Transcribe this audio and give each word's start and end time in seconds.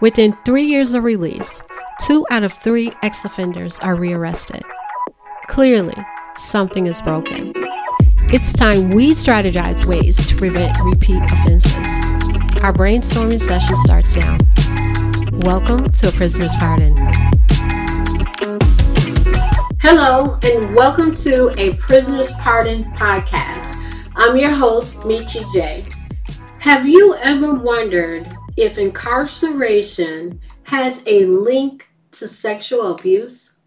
Within 0.00 0.32
three 0.46 0.62
years 0.62 0.94
of 0.94 1.04
release, 1.04 1.60
two 2.00 2.24
out 2.30 2.42
of 2.42 2.54
three 2.54 2.90
ex 3.02 3.22
offenders 3.26 3.78
are 3.80 3.96
rearrested. 3.96 4.62
Clearly, 5.48 5.94
something 6.36 6.86
is 6.86 7.02
broken. 7.02 7.52
It's 8.32 8.54
time 8.54 8.92
we 8.92 9.10
strategize 9.10 9.84
ways 9.84 10.16
to 10.26 10.34
prevent 10.36 10.74
repeat 10.82 11.22
offenses. 11.22 11.98
Our 12.62 12.72
brainstorming 12.72 13.42
session 13.42 13.76
starts 13.76 14.16
now. 14.16 14.38
Welcome 15.46 15.90
to 15.90 16.08
A 16.08 16.12
Prisoner's 16.12 16.54
Pardon. 16.54 16.96
Hello, 19.82 20.38
and 20.42 20.74
welcome 20.74 21.14
to 21.16 21.52
A 21.58 21.74
Prisoner's 21.74 22.32
Pardon 22.36 22.84
podcast. 22.92 24.06
I'm 24.16 24.38
your 24.38 24.52
host, 24.52 25.02
Michi 25.02 25.44
J. 25.52 25.84
Have 26.60 26.88
you 26.88 27.16
ever 27.16 27.52
wondered 27.52 28.26
if 28.60 28.76
incarceration 28.76 30.38
has 30.64 31.02
a 31.06 31.24
link 31.24 31.88
to 32.10 32.28
sexual 32.28 32.92
abuse? 32.92 33.58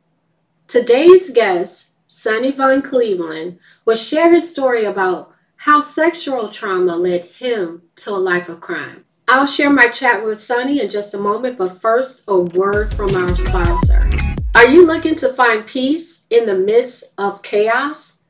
Today's 0.67 1.31
guest, 1.31 1.97
Sonny 2.05 2.51
Von 2.51 2.83
Cleveland, 2.83 3.57
will 3.85 3.95
share 3.95 4.31
his 4.31 4.51
story 4.51 4.85
about 4.85 5.33
how 5.55 5.79
sexual 5.79 6.49
trauma 6.49 6.95
led 6.95 7.25
him 7.25 7.81
to 7.95 8.11
a 8.11 8.17
life 8.17 8.47
of 8.49 8.61
crime. 8.61 9.03
I'll 9.27 9.47
share 9.47 9.71
my 9.71 9.87
chat 9.87 10.23
with 10.23 10.39
Sonny 10.39 10.79
in 10.79 10.91
just 10.91 11.15
a 11.15 11.17
moment, 11.17 11.57
but 11.57 11.69
first, 11.69 12.25
a 12.27 12.37
word 12.37 12.93
from 12.93 13.15
our 13.15 13.35
sponsor. 13.35 14.07
Are 14.53 14.67
you 14.67 14.85
looking 14.85 15.15
to 15.15 15.29
find 15.33 15.65
peace 15.65 16.27
in 16.29 16.45
the 16.45 16.55
midst 16.55 17.15
of 17.17 17.41
chaos? 17.41 18.21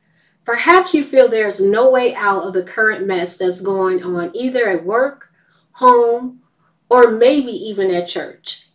Perhaps 0.46 0.94
you 0.94 1.04
feel 1.04 1.28
there's 1.28 1.60
no 1.60 1.90
way 1.90 2.16
out 2.16 2.44
of 2.44 2.54
the 2.54 2.64
current 2.64 3.06
mess 3.06 3.38
that's 3.38 3.60
going 3.60 4.02
on 4.02 4.32
either 4.34 4.70
at 4.70 4.86
work, 4.86 5.30
home, 5.74 6.40
or 6.94 7.10
maybe 7.10 7.52
even 7.52 7.90
at 7.90 8.08
church. 8.08 8.68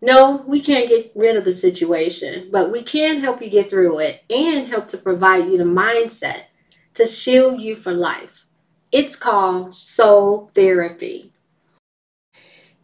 No, 0.00 0.42
we 0.48 0.60
can't 0.60 0.88
get 0.88 1.12
rid 1.14 1.36
of 1.36 1.44
the 1.44 1.52
situation, 1.52 2.48
but 2.50 2.72
we 2.72 2.82
can 2.82 3.20
help 3.20 3.40
you 3.40 3.48
get 3.48 3.70
through 3.70 4.00
it 4.00 4.24
and 4.28 4.66
help 4.66 4.88
to 4.88 4.98
provide 4.98 5.44
you 5.44 5.56
the 5.56 5.62
mindset 5.62 6.46
to 6.94 7.06
shield 7.06 7.60
you 7.60 7.76
for 7.76 7.92
life. 7.92 8.46
It's 8.90 9.16
called 9.16 9.76
Soul 9.76 10.50
Therapy. 10.56 11.30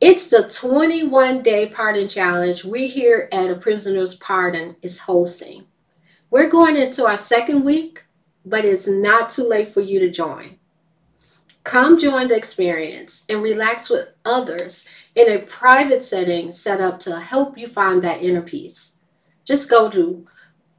It's 0.01 0.31
the 0.31 0.49
21 0.49 1.43
day 1.43 1.69
pardon 1.69 2.07
challenge 2.07 2.65
we 2.65 2.87
here 2.87 3.29
at 3.33 3.51
A 3.51 3.57
Prisoner's 3.57 4.15
Pardon 4.15 4.77
is 4.81 5.01
hosting. 5.01 5.65
We're 6.31 6.49
going 6.49 6.77
into 6.77 7.05
our 7.05 7.17
second 7.17 7.65
week, 7.65 8.05
but 8.47 8.65
it's 8.65 8.87
not 8.87 9.31
too 9.31 9.49
late 9.49 9.67
for 9.67 9.81
you 9.81 9.99
to 9.99 10.09
join. 10.09 10.59
Come 11.65 11.99
join 11.99 12.29
the 12.29 12.37
experience 12.37 13.27
and 13.29 13.43
relax 13.43 13.91
with 13.91 14.09
others 14.29 14.89
in 15.15 15.31
a 15.31 15.41
private 15.41 16.03
setting 16.03 16.53
set 16.53 16.81
up 16.81 17.01
to 17.01 17.19
help 17.19 17.57
you 17.57 17.67
find 17.67 18.03
that 18.03 18.23
inner 18.23 18.43
peace. 18.43 18.99
Just 19.45 19.71
go 19.71 19.91
to 19.91 20.27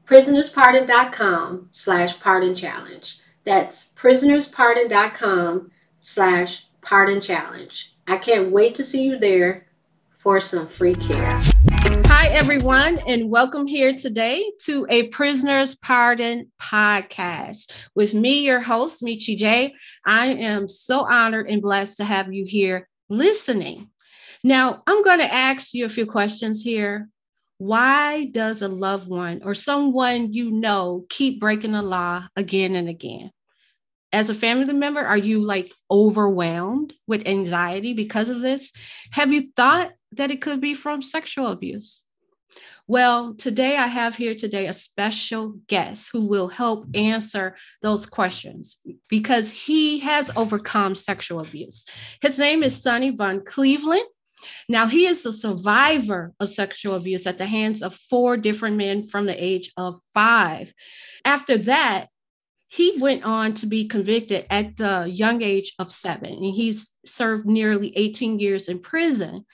prisonerspardon.com 0.06 1.68
slash 1.72 2.20
pardon 2.20 2.54
challenge. 2.54 3.18
That's 3.44 3.92
prisonerspardon.com 3.94 5.70
slash 5.98 6.66
pardon 6.80 7.20
challenge. 7.20 7.94
I 8.06 8.16
can't 8.16 8.50
wait 8.50 8.74
to 8.76 8.84
see 8.84 9.04
you 9.04 9.18
there 9.18 9.66
for 10.16 10.40
some 10.40 10.66
free 10.66 10.94
care. 10.94 11.40
Hi, 12.06 12.28
everyone, 12.28 12.98
and 13.06 13.30
welcome 13.30 13.66
here 13.66 13.94
today 13.94 14.44
to 14.64 14.86
a 14.90 15.08
Prisoner's 15.08 15.74
Pardon 15.74 16.52
podcast 16.60 17.72
with 17.94 18.12
me, 18.12 18.40
your 18.40 18.60
host, 18.60 19.02
Michi 19.02 19.38
J. 19.38 19.74
I 20.04 20.26
am 20.26 20.68
so 20.68 21.06
honored 21.10 21.48
and 21.48 21.62
blessed 21.62 21.96
to 21.96 22.04
have 22.04 22.32
you 22.32 22.44
here 22.44 22.89
listening. 23.10 23.90
Now, 24.42 24.82
I'm 24.86 25.04
going 25.04 25.18
to 25.18 25.32
ask 25.32 25.74
you 25.74 25.84
a 25.84 25.90
few 25.90 26.06
questions 26.06 26.62
here. 26.62 27.08
Why 27.58 28.24
does 28.24 28.62
a 28.62 28.68
loved 28.68 29.08
one 29.08 29.42
or 29.44 29.54
someone 29.54 30.32
you 30.32 30.50
know 30.50 31.04
keep 31.10 31.40
breaking 31.40 31.72
the 31.72 31.82
law 31.82 32.26
again 32.34 32.74
and 32.74 32.88
again? 32.88 33.30
As 34.12 34.30
a 34.30 34.34
family 34.34 34.72
member, 34.72 35.00
are 35.00 35.18
you 35.18 35.40
like 35.40 35.72
overwhelmed 35.90 36.94
with 37.06 37.26
anxiety 37.26 37.92
because 37.92 38.28
of 38.28 38.40
this? 38.40 38.72
Have 39.10 39.32
you 39.32 39.50
thought 39.54 39.92
that 40.12 40.30
it 40.30 40.40
could 40.40 40.60
be 40.60 40.74
from 40.74 41.02
sexual 41.02 41.48
abuse? 41.48 42.00
Well, 42.90 43.34
today 43.34 43.76
I 43.76 43.86
have 43.86 44.16
here 44.16 44.34
today 44.34 44.66
a 44.66 44.72
special 44.72 45.60
guest 45.68 46.10
who 46.12 46.26
will 46.26 46.48
help 46.48 46.86
answer 46.92 47.56
those 47.82 48.04
questions 48.04 48.80
because 49.08 49.48
he 49.48 50.00
has 50.00 50.36
overcome 50.36 50.96
sexual 50.96 51.38
abuse. 51.38 51.86
His 52.20 52.36
name 52.36 52.64
is 52.64 52.82
Sonny 52.82 53.10
Von 53.10 53.44
Cleveland. 53.44 54.02
Now, 54.68 54.88
he 54.88 55.06
is 55.06 55.24
a 55.24 55.32
survivor 55.32 56.32
of 56.40 56.50
sexual 56.50 56.96
abuse 56.96 57.28
at 57.28 57.38
the 57.38 57.46
hands 57.46 57.80
of 57.80 57.94
four 57.94 58.36
different 58.36 58.76
men 58.76 59.04
from 59.04 59.26
the 59.26 59.40
age 59.40 59.70
of 59.76 60.00
five. 60.12 60.74
After 61.24 61.58
that, 61.58 62.08
he 62.70 62.96
went 63.00 63.24
on 63.24 63.52
to 63.54 63.66
be 63.66 63.88
convicted 63.88 64.46
at 64.48 64.76
the 64.76 65.04
young 65.10 65.42
age 65.42 65.74
of 65.80 65.90
seven, 65.90 66.32
and 66.32 66.54
he's 66.54 66.94
served 67.04 67.44
nearly 67.44 67.92
18 67.96 68.38
years 68.38 68.68
in 68.68 68.78
prison 68.78 69.44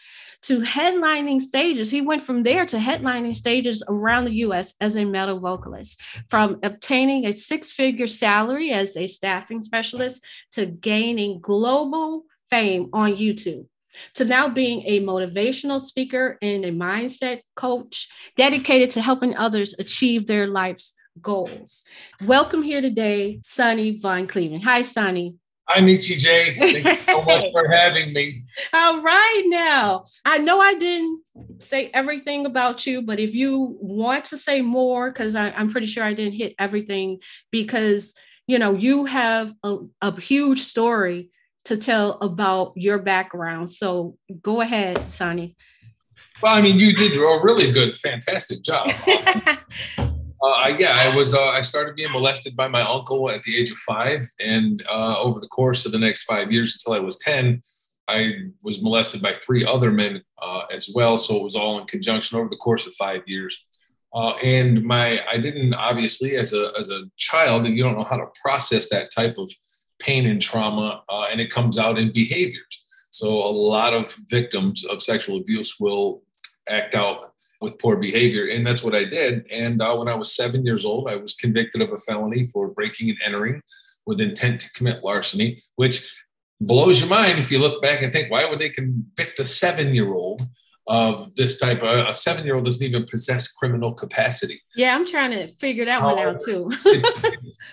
to 0.43 0.60
headlining 0.60 1.41
stages. 1.41 1.91
He 1.91 2.03
went 2.03 2.22
from 2.22 2.43
there 2.43 2.66
to 2.66 2.77
headlining 2.77 3.34
stages 3.34 3.82
around 3.88 4.27
the 4.27 4.34
US 4.44 4.75
as 4.82 4.97
a 4.97 5.06
metal 5.06 5.41
vocalist, 5.41 5.99
from 6.28 6.60
obtaining 6.62 7.25
a 7.25 7.32
six 7.32 7.72
figure 7.72 8.06
salary 8.06 8.71
as 8.71 8.99
a 8.99 9.06
staffing 9.06 9.62
specialist 9.62 10.22
to 10.53 10.66
gaining 10.66 11.41
global 11.41 12.25
fame 12.50 12.91
on 12.93 13.16
YouTube 13.16 13.65
to 14.12 14.27
now 14.27 14.47
being 14.47 14.83
a 14.84 15.00
motivational 15.00 15.81
speaker 15.81 16.37
and 16.43 16.66
a 16.66 16.71
mindset 16.71 17.41
coach 17.54 18.10
dedicated 18.37 18.91
to 18.91 19.00
helping 19.00 19.34
others 19.34 19.75
achieve 19.78 20.27
their 20.27 20.47
life's 20.47 20.94
goals. 21.21 21.84
Welcome 22.25 22.62
here 22.62 22.81
today, 22.81 23.41
Sonny 23.44 23.99
Von 23.99 24.27
Cleveland. 24.27 24.65
Hi, 24.65 24.82
Sonny. 24.82 25.37
Hi, 25.69 25.81
Michi 25.81 26.16
J. 26.16 26.54
Thank 26.54 26.84
you 26.84 26.94
so 27.12 27.22
much 27.22 27.50
for 27.53 27.69
having 27.69 28.12
me. 28.12 28.44
All 28.72 29.03
right, 29.03 29.43
now 29.47 30.04
I 30.25 30.38
know 30.38 30.60
I 30.60 30.75
didn't 30.75 31.22
say 31.59 31.91
everything 31.93 32.47
about 32.47 32.87
you, 32.87 33.03
but 33.03 33.19
if 33.19 33.34
you 33.34 33.77
want 33.81 34.27
to 34.27 34.37
say 34.37 34.62
more, 34.62 35.10
because 35.10 35.34
I'm 35.34 35.72
pretty 35.72 35.88
sure 35.88 36.04
I 36.04 36.15
didn't 36.15 36.34
hit 36.34 36.54
everything, 36.59 37.19
because 37.50 38.15
you 38.47 38.60
know 38.60 38.75
you 38.75 39.06
have 39.06 39.53
a, 39.65 39.78
a 40.00 40.21
huge 40.21 40.62
story 40.62 41.31
to 41.65 41.77
tell 41.77 42.12
about 42.21 42.72
your 42.77 42.98
background. 42.98 43.69
So 43.69 44.16
go 44.41 44.60
ahead, 44.60 45.10
Sonny. 45.10 45.56
Well, 46.41 46.54
I 46.54 46.62
mean, 46.62 46.78
you 46.78 46.94
did 46.94 47.16
a 47.16 47.21
really 47.43 47.72
good, 47.72 47.97
fantastic 47.97 48.62
job. 48.62 48.88
Uh, 50.46 50.76
yeah, 50.78 50.92
I 50.92 51.14
was. 51.14 51.34
Uh, 51.34 51.48
I 51.48 51.60
started 51.60 51.96
being 51.96 52.12
molested 52.12 52.54
by 52.54 52.68
my 52.68 52.82
uncle 52.82 53.30
at 53.30 53.42
the 53.42 53.56
age 53.56 53.70
of 53.70 53.78
five, 53.78 54.22
and 54.38 54.84
uh, 54.88 55.16
over 55.18 55.40
the 55.40 55.48
course 55.48 55.86
of 55.86 55.92
the 55.92 55.98
next 55.98 56.22
five 56.24 56.52
years 56.52 56.74
until 56.74 57.00
I 57.00 57.04
was 57.04 57.18
ten, 57.18 57.62
I 58.06 58.18
was 58.62 58.80
molested 58.80 59.20
by 59.20 59.32
three 59.32 59.64
other 59.64 59.90
men 59.90 60.22
uh, 60.40 60.62
as 60.72 60.90
well. 60.94 61.18
So 61.18 61.36
it 61.36 61.42
was 61.42 61.56
all 61.56 61.80
in 61.80 61.86
conjunction 61.86 62.38
over 62.38 62.48
the 62.48 62.56
course 62.56 62.86
of 62.86 62.94
five 62.94 63.22
years. 63.26 63.64
Uh, 64.14 64.34
and 64.36 64.84
my, 64.84 65.20
I 65.30 65.36
didn't 65.38 65.74
obviously 65.74 66.36
as 66.36 66.52
a 66.52 66.72
as 66.78 66.90
a 66.90 67.02
child, 67.16 67.66
you 67.66 67.82
don't 67.82 67.96
know 67.96 68.04
how 68.04 68.16
to 68.16 68.28
process 68.40 68.88
that 68.90 69.10
type 69.10 69.36
of 69.38 69.50
pain 69.98 70.26
and 70.26 70.40
trauma, 70.40 71.02
uh, 71.08 71.26
and 71.30 71.40
it 71.40 71.50
comes 71.50 71.76
out 71.76 71.98
in 71.98 72.12
behaviors. 72.12 72.82
So 73.10 73.28
a 73.28 73.52
lot 73.74 73.94
of 73.94 74.14
victims 74.28 74.84
of 74.84 75.02
sexual 75.02 75.38
abuse 75.38 75.80
will 75.80 76.22
act 76.68 76.94
out 76.94 77.32
with 77.60 77.78
poor 77.78 77.96
behavior. 77.96 78.46
And 78.48 78.66
that's 78.66 78.82
what 78.82 78.94
I 78.94 79.04
did. 79.04 79.46
And 79.50 79.80
uh, 79.80 79.94
when 79.96 80.08
I 80.08 80.14
was 80.14 80.34
seven 80.34 80.64
years 80.64 80.84
old, 80.84 81.08
I 81.08 81.16
was 81.16 81.34
convicted 81.34 81.82
of 81.82 81.92
a 81.92 81.98
felony 81.98 82.46
for 82.46 82.68
breaking 82.68 83.10
and 83.10 83.18
entering 83.24 83.62
with 84.06 84.20
intent 84.20 84.60
to 84.60 84.72
commit 84.72 85.02
larceny, 85.02 85.58
which 85.76 86.14
blows 86.60 87.00
your 87.00 87.08
mind 87.08 87.38
if 87.38 87.50
you 87.50 87.58
look 87.58 87.82
back 87.82 88.03
and 88.03 88.12
think, 88.12 88.30
why 88.30 88.48
would 88.48 88.58
they 88.58 88.68
convict 88.68 89.38
a 89.41 89.44
seven 89.44 89.94
year 89.94 90.12
old? 90.12 90.42
Of 90.88 91.34
this 91.34 91.58
type, 91.58 91.82
of, 91.82 92.06
a 92.06 92.14
seven-year-old 92.14 92.64
doesn't 92.64 92.86
even 92.86 93.06
possess 93.06 93.50
criminal 93.50 93.92
capacity. 93.92 94.62
Yeah, 94.76 94.94
I'm 94.94 95.04
trying 95.04 95.32
to 95.32 95.52
figure 95.54 95.84
that 95.84 96.00
one 96.00 96.16
out 96.16 96.38
too. 96.38 96.70
it's, 96.84 97.24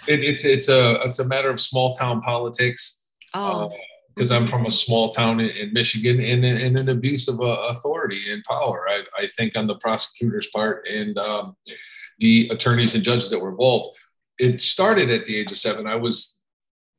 it, 0.08 0.20
it, 0.24 0.44
it's 0.44 0.68
a 0.68 1.00
it's 1.04 1.20
a 1.20 1.28
matter 1.28 1.52
of 1.52 1.62
small 1.62 1.94
town 1.94 2.22
politics. 2.22 3.02
Oh. 3.36 3.66
Uh, 3.66 3.70
because 4.14 4.32
I'm 4.32 4.46
from 4.46 4.66
a 4.66 4.72
small 4.72 5.10
town 5.10 5.40
in, 5.40 5.50
in 5.50 5.74
Michigan 5.74 6.22
and, 6.22 6.46
and, 6.46 6.78
an 6.78 6.90
abuse 6.90 7.28
of 7.28 7.42
uh, 7.42 7.66
authority 7.70 8.32
and 8.32 8.44
power. 8.44 8.86
I, 8.88 9.04
I, 9.18 9.28
think 9.28 9.56
on 9.56 9.66
the 9.66 9.76
prosecutor's 9.76 10.48
part 10.48 10.88
and 10.88 11.18
um, 11.18 11.56
the 12.20 12.48
attorneys 12.52 12.96
and 12.96 13.04
judges 13.04 13.30
that 13.30 13.40
were 13.40 13.50
involved. 13.50 13.98
It 14.40 14.62
started 14.62 15.10
at 15.10 15.26
the 15.26 15.36
age 15.36 15.52
of 15.52 15.58
seven. 15.58 15.88
I 15.88 15.96
was 15.96 16.40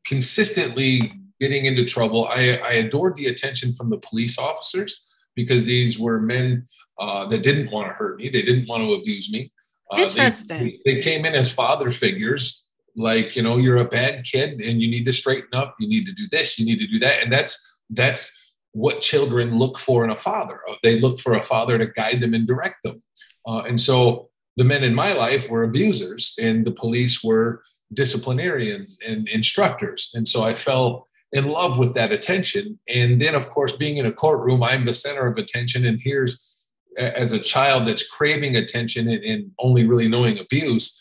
consistently 0.06 1.12
getting 1.40 1.66
into 1.66 1.84
trouble. 1.84 2.26
I, 2.26 2.60
I 2.64 2.72
adored 2.74 3.16
the 3.16 3.26
attention 3.26 3.72
from 3.72 3.90
the 3.90 3.98
police 3.98 4.38
officers 4.38 5.02
because 5.34 5.64
these 5.64 5.98
were 5.98 6.20
men 6.20 6.64
uh, 6.98 7.26
that 7.26 7.42
didn't 7.42 7.70
want 7.70 7.88
to 7.88 7.94
hurt 7.94 8.18
me. 8.18 8.28
They 8.28 8.42
didn't 8.42 8.68
want 8.68 8.82
to 8.82 8.94
abuse 8.94 9.32
me. 9.32 9.52
Uh, 9.92 10.02
Interesting. 10.02 10.78
They, 10.84 10.94
they, 10.94 11.00
came 11.00 11.24
in 11.24 11.34
as 11.34 11.52
father 11.52 11.90
figures 11.90 12.63
like 12.96 13.34
you 13.34 13.42
know 13.42 13.56
you're 13.56 13.76
a 13.76 13.84
bad 13.84 14.24
kid 14.24 14.60
and 14.60 14.80
you 14.80 14.88
need 14.88 15.04
to 15.04 15.12
straighten 15.12 15.52
up 15.52 15.74
you 15.80 15.88
need 15.88 16.06
to 16.06 16.12
do 16.12 16.24
this 16.30 16.58
you 16.58 16.64
need 16.64 16.78
to 16.78 16.86
do 16.86 16.98
that 16.98 17.22
and 17.22 17.32
that's 17.32 17.82
that's 17.90 18.44
what 18.74 19.00
children 19.00 19.56
look 19.56 19.78
for 19.78 20.04
in 20.04 20.10
a 20.10 20.16
father. 20.16 20.60
They 20.82 21.00
look 21.00 21.20
for 21.20 21.32
a 21.32 21.42
father 21.42 21.78
to 21.78 21.86
guide 21.86 22.20
them 22.20 22.34
and 22.34 22.46
direct 22.46 22.82
them. 22.82 23.02
Uh, 23.46 23.62
and 23.62 23.80
so 23.80 24.28
the 24.56 24.64
men 24.64 24.82
in 24.82 24.94
my 24.94 25.12
life 25.12 25.48
were 25.48 25.62
abusers, 25.62 26.34
and 26.40 26.64
the 26.64 26.72
police 26.72 27.22
were 27.22 27.62
disciplinarians 27.92 28.98
and 29.06 29.28
instructors. 29.28 30.10
And 30.14 30.26
so 30.26 30.42
I 30.42 30.54
fell 30.54 31.06
in 31.32 31.48
love 31.48 31.78
with 31.78 31.94
that 31.94 32.12
attention. 32.12 32.78
And 32.88 33.20
then, 33.20 33.34
of 33.34 33.48
course, 33.48 33.76
being 33.76 33.96
in 33.96 34.06
a 34.06 34.12
courtroom, 34.12 34.62
I'm 34.62 34.84
the 34.84 34.94
center 34.94 35.26
of 35.26 35.38
attention. 35.38 35.86
And 35.86 36.00
here's, 36.02 36.66
as 36.98 37.32
a 37.32 37.40
child 37.40 37.86
that's 37.86 38.08
craving 38.08 38.56
attention 38.56 39.08
and, 39.08 39.22
and 39.22 39.50
only 39.60 39.84
really 39.84 40.08
knowing 40.08 40.38
abuse, 40.38 41.00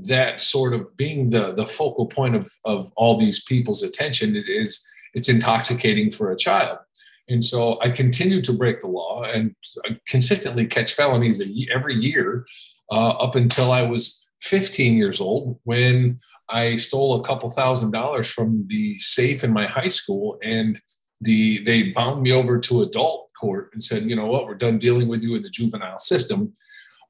that 0.00 0.40
sort 0.40 0.72
of 0.72 0.96
being 0.96 1.30
the 1.30 1.52
the 1.52 1.66
focal 1.66 2.06
point 2.06 2.34
of 2.34 2.48
of 2.64 2.90
all 2.96 3.18
these 3.18 3.44
people's 3.44 3.82
attention 3.82 4.34
is, 4.34 4.48
is 4.48 4.86
it's 5.14 5.28
intoxicating 5.28 6.10
for 6.10 6.30
a 6.30 6.36
child. 6.36 6.78
And 7.28 7.44
so 7.44 7.78
I 7.80 7.90
continued 7.90 8.44
to 8.44 8.52
break 8.52 8.80
the 8.80 8.88
law 8.88 9.22
and 9.22 9.54
consistently 10.08 10.66
catch 10.66 10.94
felonies 10.94 11.40
every 11.72 11.94
year 11.94 12.46
uh, 12.90 13.10
up 13.10 13.36
until 13.36 13.70
I 13.70 13.82
was 13.82 14.28
15 14.40 14.96
years 14.96 15.20
old 15.20 15.58
when 15.64 16.18
I 16.48 16.76
stole 16.76 17.20
a 17.20 17.22
couple 17.22 17.48
thousand 17.50 17.92
dollars 17.92 18.28
from 18.28 18.64
the 18.66 18.96
safe 18.98 19.44
in 19.44 19.52
my 19.52 19.66
high 19.66 19.86
school 19.86 20.38
and 20.42 20.80
the 21.20 21.62
they 21.64 21.92
bound 21.92 22.22
me 22.22 22.32
over 22.32 22.58
to 22.58 22.82
adult 22.82 23.30
court 23.40 23.70
and 23.72 23.82
said, 23.82 24.02
you 24.02 24.16
know 24.16 24.26
what, 24.26 24.46
we're 24.46 24.54
done 24.54 24.78
dealing 24.78 25.08
with 25.08 25.22
you 25.22 25.36
in 25.36 25.42
the 25.42 25.50
juvenile 25.50 25.98
system. 25.98 26.52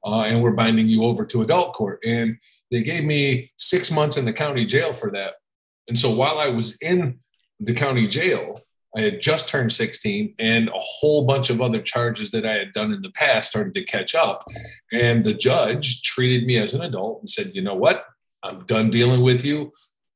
Uh, 0.05 0.21
and 0.21 0.41
we're 0.41 0.51
binding 0.51 0.87
you 0.87 1.03
over 1.03 1.25
to 1.25 1.41
adult 1.41 1.73
court. 1.73 1.99
And 2.05 2.37
they 2.71 2.83
gave 2.83 3.03
me 3.03 3.51
six 3.57 3.91
months 3.91 4.17
in 4.17 4.25
the 4.25 4.33
county 4.33 4.65
jail 4.65 4.91
for 4.91 5.11
that. 5.11 5.35
And 5.87 5.97
so 5.97 6.13
while 6.13 6.39
I 6.39 6.49
was 6.49 6.77
in 6.81 7.19
the 7.59 7.73
county 7.73 8.07
jail, 8.07 8.61
I 8.95 9.01
had 9.01 9.21
just 9.21 9.49
turned 9.49 9.71
16, 9.71 10.35
and 10.37 10.69
a 10.69 10.73
whole 10.75 11.25
bunch 11.25 11.49
of 11.49 11.61
other 11.61 11.81
charges 11.81 12.29
that 12.31 12.45
I 12.45 12.53
had 12.53 12.73
done 12.73 12.93
in 12.93 13.01
the 13.01 13.11
past 13.11 13.49
started 13.49 13.73
to 13.73 13.83
catch 13.83 14.13
up. 14.13 14.43
And 14.91 15.23
the 15.23 15.33
judge 15.33 16.03
treated 16.03 16.45
me 16.45 16.57
as 16.57 16.75
an 16.75 16.81
adult 16.81 17.21
and 17.21 17.29
said, 17.29 17.55
You 17.55 17.63
know 17.63 17.73
what? 17.73 18.05
I'm 18.43 18.65
done 18.65 18.91
dealing 18.91 19.21
with 19.21 19.43
you. 19.43 19.71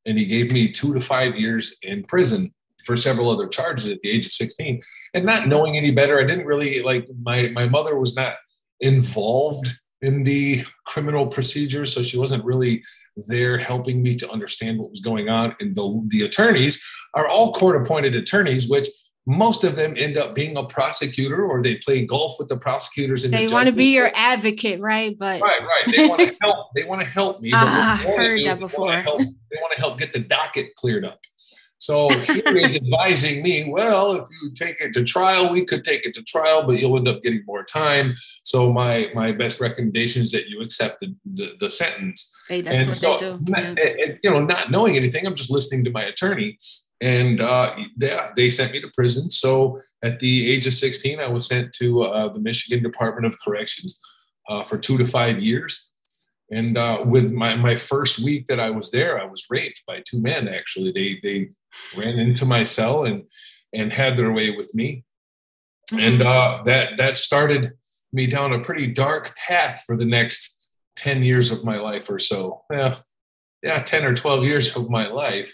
And 0.05 0.17
he 0.17 0.25
gave 0.25 0.51
me 0.51 0.71
two 0.71 0.93
to 0.93 0.99
five 0.99 1.35
years 1.35 1.75
in 1.81 2.03
prison 2.03 2.53
for 2.85 2.95
several 2.95 3.31
other 3.31 3.47
charges 3.47 3.89
at 3.89 3.99
the 4.01 4.09
age 4.09 4.25
of 4.25 4.31
16. 4.31 4.81
And 5.13 5.25
not 5.25 5.47
knowing 5.47 5.75
any 5.75 5.91
better, 5.91 6.19
I 6.19 6.23
didn't 6.23 6.45
really 6.45 6.81
like 6.83 7.07
my, 7.21 7.47
my 7.49 7.67
mother 7.67 7.97
was 7.97 8.15
not 8.15 8.35
involved 8.79 9.77
in 10.01 10.23
the 10.23 10.63
criminal 10.85 11.27
procedure. 11.27 11.85
So 11.85 12.01
she 12.03 12.17
wasn't 12.17 12.45
really 12.45 12.83
there 13.27 13.57
helping 13.57 14.01
me 14.03 14.15
to 14.15 14.29
understand 14.29 14.79
what 14.79 14.91
was 14.91 14.99
going 14.99 15.29
on. 15.29 15.55
And 15.59 15.75
the, 15.75 16.05
the 16.09 16.21
attorneys 16.21 16.83
are 17.15 17.27
all 17.27 17.51
court 17.51 17.81
appointed 17.81 18.15
attorneys, 18.15 18.69
which 18.69 18.87
most 19.27 19.65
of 19.65 19.75
them 19.75 19.93
end 19.97 20.17
up 20.17 20.33
being 20.33 20.55
a 20.55 20.63
prosecutor 20.63 21.43
or 21.43 21.61
they 21.61 21.75
play 21.75 22.05
golf 22.05 22.37
with 22.39 22.47
the 22.47 22.57
prosecutors 22.57 23.25
and 23.25 23.33
they 23.33 23.45
the 23.45 23.53
want 23.53 23.67
to 23.67 23.73
be 23.73 23.87
your 23.87 24.09
advocate 24.15 24.79
right 24.79 25.19
but 25.19 25.41
right 25.41 25.61
right 25.61 25.93
they 25.93 26.07
want 26.07 26.21
to 26.21 26.33
help 26.41 26.67
they 26.75 26.85
want 26.85 27.01
to 27.01 27.07
help 27.07 27.41
me 27.41 27.51
uh, 27.51 27.97
heard 27.97 28.39
that 28.45 28.57
before 28.57 28.87
they 28.87 28.93
want, 28.93 29.03
help, 29.03 29.19
they 29.19 29.57
want 29.59 29.73
to 29.75 29.79
help 29.81 29.99
get 29.99 30.13
the 30.13 30.19
docket 30.19 30.73
cleared 30.75 31.03
up 31.03 31.19
so 31.87 32.09
he 32.09 32.39
is 32.41 32.75
advising 32.83 33.41
me, 33.41 33.69
well, 33.71 34.11
if 34.11 34.27
you 34.29 34.51
take 34.51 34.81
it 34.81 34.91
to 34.91 35.05
trial, 35.05 35.49
we 35.49 35.63
could 35.63 35.85
take 35.85 36.05
it 36.05 36.13
to 36.15 36.23
trial, 36.23 36.67
but 36.67 36.79
you'll 36.79 36.97
end 36.97 37.07
up 37.07 37.21
getting 37.21 37.43
more 37.45 37.63
time. 37.63 38.13
So 38.43 38.73
my 38.73 39.07
my 39.13 39.31
best 39.31 39.61
recommendation 39.61 40.21
is 40.21 40.33
that 40.33 40.49
you 40.49 40.59
accept 40.59 40.99
the 40.99 41.15
the, 41.23 41.53
the 41.61 41.69
sentence. 41.69 42.29
Hey, 42.49 42.59
that's 42.59 42.81
and 42.81 42.87
what 42.89 42.97
so, 42.97 43.13
they 43.13 43.19
do. 43.19 43.39
Yeah. 43.47 43.75
And, 44.03 44.19
you 44.21 44.29
know, 44.29 44.41
not 44.41 44.69
knowing 44.69 44.97
anything, 44.97 45.25
I'm 45.25 45.35
just 45.35 45.49
listening 45.49 45.85
to 45.85 45.91
my 45.91 46.03
attorney, 46.03 46.57
and 46.99 47.39
uh, 47.39 47.73
they, 47.95 48.19
they 48.35 48.49
sent 48.49 48.73
me 48.73 48.81
to 48.81 48.89
prison. 48.93 49.29
So 49.29 49.79
at 50.03 50.19
the 50.19 50.51
age 50.51 50.67
of 50.67 50.73
16, 50.73 51.21
I 51.21 51.29
was 51.29 51.47
sent 51.47 51.71
to 51.75 52.03
uh, 52.03 52.27
the 52.33 52.41
Michigan 52.41 52.83
Department 52.83 53.27
of 53.27 53.39
Corrections 53.41 54.01
uh, 54.49 54.61
for 54.61 54.77
two 54.77 54.97
to 54.97 55.05
five 55.05 55.39
years. 55.39 55.89
And 56.49 56.77
uh, 56.77 57.03
with 57.05 57.31
my, 57.31 57.55
my 57.55 57.75
first 57.75 58.23
week 58.23 58.47
that 58.47 58.59
I 58.59 58.69
was 58.69 58.91
there, 58.91 59.19
I 59.19 59.25
was 59.25 59.45
raped 59.49 59.83
by 59.85 60.01
two 60.05 60.21
men. 60.21 60.47
Actually, 60.47 60.91
they 60.91 61.19
they 61.21 61.49
ran 61.95 62.19
into 62.19 62.45
my 62.45 62.63
cell 62.63 63.03
and 63.03 63.23
and 63.73 63.91
had 63.91 64.15
their 64.15 64.31
way 64.31 64.51
with 64.51 64.73
me, 64.73 65.03
mm-hmm. 65.91 66.03
and 66.03 66.21
uh, 66.21 66.61
that 66.65 66.97
that 66.97 67.17
started 67.17 67.73
me 68.13 68.27
down 68.27 68.53
a 68.53 68.59
pretty 68.59 68.87
dark 68.87 69.35
path 69.35 69.83
for 69.85 69.97
the 69.97 70.05
next 70.05 70.69
ten 70.95 71.21
years 71.21 71.51
of 71.51 71.65
my 71.65 71.77
life 71.77 72.09
or 72.09 72.19
so. 72.19 72.63
Yeah, 72.71 72.95
yeah, 73.61 73.81
ten 73.81 74.05
or 74.05 74.15
twelve 74.15 74.45
years 74.45 74.73
of 74.77 74.89
my 74.89 75.07
life 75.07 75.53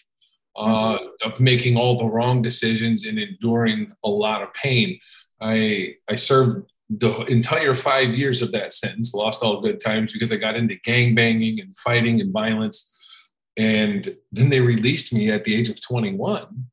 uh, 0.55 0.97
mm-hmm. 0.99 1.31
of 1.31 1.39
making 1.39 1.75
all 1.75 1.97
the 1.97 2.05
wrong 2.05 2.43
decisions 2.43 3.05
and 3.05 3.17
enduring 3.17 3.91
a 4.03 4.09
lot 4.09 4.43
of 4.43 4.53
pain. 4.53 4.99
I 5.41 5.95
I 6.07 6.15
served 6.15 6.71
the 6.99 7.25
entire 7.25 7.75
five 7.75 8.09
years 8.09 8.41
of 8.41 8.51
that 8.51 8.73
sentence, 8.73 9.13
lost 9.13 9.43
all 9.43 9.61
good 9.61 9.79
times 9.79 10.13
because 10.13 10.31
I 10.31 10.37
got 10.37 10.55
into 10.55 10.75
gang 10.83 11.15
banging 11.15 11.59
and 11.59 11.75
fighting 11.77 12.21
and 12.21 12.31
violence. 12.33 12.89
And 13.57 14.15
then 14.31 14.49
they 14.49 14.59
released 14.59 15.13
me 15.13 15.29
at 15.29 15.43
the 15.43 15.55
age 15.55 15.69
of 15.69 15.81
21. 15.81 16.65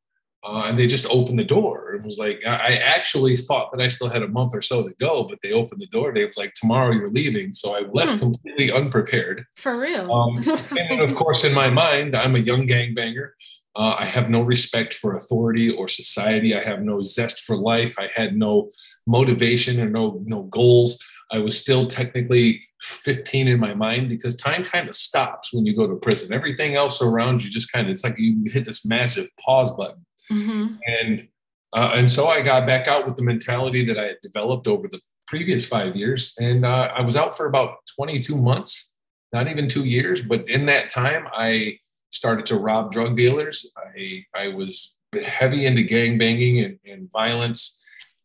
Uh, 0.42 0.64
and 0.66 0.78
they 0.78 0.86
just 0.86 1.06
opened 1.10 1.38
the 1.38 1.44
door. 1.44 1.92
It 1.92 2.02
was 2.02 2.18
like, 2.18 2.40
I 2.46 2.76
actually 2.76 3.36
thought 3.36 3.70
that 3.72 3.82
I 3.82 3.88
still 3.88 4.08
had 4.08 4.22
a 4.22 4.28
month 4.28 4.54
or 4.54 4.62
so 4.62 4.88
to 4.88 4.94
go, 4.94 5.24
but 5.24 5.38
they 5.42 5.52
opened 5.52 5.82
the 5.82 5.86
door. 5.88 6.14
They 6.14 6.24
was 6.24 6.38
like, 6.38 6.54
tomorrow 6.54 6.92
you're 6.92 7.10
leaving. 7.10 7.52
So 7.52 7.76
I 7.76 7.80
left 7.92 8.14
hmm. 8.14 8.18
completely 8.20 8.72
unprepared. 8.72 9.44
For 9.58 9.78
real. 9.78 10.10
Um, 10.10 10.38
and 10.78 11.02
of 11.02 11.14
course, 11.14 11.44
in 11.44 11.52
my 11.52 11.68
mind, 11.68 12.16
I'm 12.16 12.36
a 12.36 12.38
young 12.38 12.66
gangbanger. 12.66 13.32
Uh, 13.76 13.96
I 13.98 14.04
have 14.04 14.28
no 14.28 14.40
respect 14.40 14.94
for 14.94 15.14
authority 15.14 15.70
or 15.70 15.86
society. 15.86 16.56
I 16.56 16.62
have 16.62 16.82
no 16.82 17.02
zest 17.02 17.42
for 17.42 17.56
life. 17.56 17.96
I 17.98 18.08
had 18.14 18.36
no 18.36 18.68
motivation 19.06 19.80
or 19.80 19.88
no 19.88 20.20
no 20.24 20.42
goals. 20.44 20.98
I 21.32 21.38
was 21.38 21.58
still 21.58 21.86
technically 21.86 22.64
15 22.80 23.46
in 23.46 23.60
my 23.60 23.72
mind 23.72 24.08
because 24.08 24.34
time 24.34 24.64
kind 24.64 24.88
of 24.88 24.96
stops 24.96 25.52
when 25.52 25.64
you 25.64 25.76
go 25.76 25.86
to 25.86 25.94
prison. 25.94 26.32
Everything 26.32 26.74
else 26.74 27.00
around 27.00 27.44
you 27.44 27.50
just 27.50 27.70
kind 27.70 27.86
of 27.86 27.92
it's 27.92 28.02
like 28.02 28.18
you 28.18 28.42
hit 28.46 28.64
this 28.64 28.84
massive 28.84 29.28
pause 29.38 29.70
button. 29.76 30.04
Mm-hmm. 30.32 30.74
And 30.86 31.28
uh, 31.72 31.92
and 31.94 32.10
so 32.10 32.26
I 32.26 32.40
got 32.40 32.66
back 32.66 32.88
out 32.88 33.06
with 33.06 33.16
the 33.16 33.22
mentality 33.22 33.84
that 33.84 33.98
I 33.98 34.06
had 34.06 34.16
developed 34.22 34.66
over 34.66 34.88
the 34.88 35.00
previous 35.28 35.66
five 35.66 35.94
years, 35.94 36.34
and 36.40 36.66
uh, 36.66 36.90
I 36.92 37.02
was 37.02 37.16
out 37.16 37.36
for 37.36 37.46
about 37.46 37.76
22 37.94 38.36
months, 38.36 38.96
not 39.32 39.46
even 39.46 39.68
two 39.68 39.84
years. 39.84 40.20
But 40.20 40.48
in 40.48 40.66
that 40.66 40.88
time, 40.88 41.28
I 41.32 41.78
started 42.10 42.46
to 42.46 42.56
rob 42.56 42.92
drug 42.92 43.16
dealers. 43.16 43.72
I, 43.76 44.24
I 44.34 44.48
was 44.48 44.96
heavy 45.24 45.66
into 45.66 45.82
gang 45.82 46.18
banging 46.18 46.60
and, 46.60 46.78
and 46.86 47.10
violence. 47.10 47.76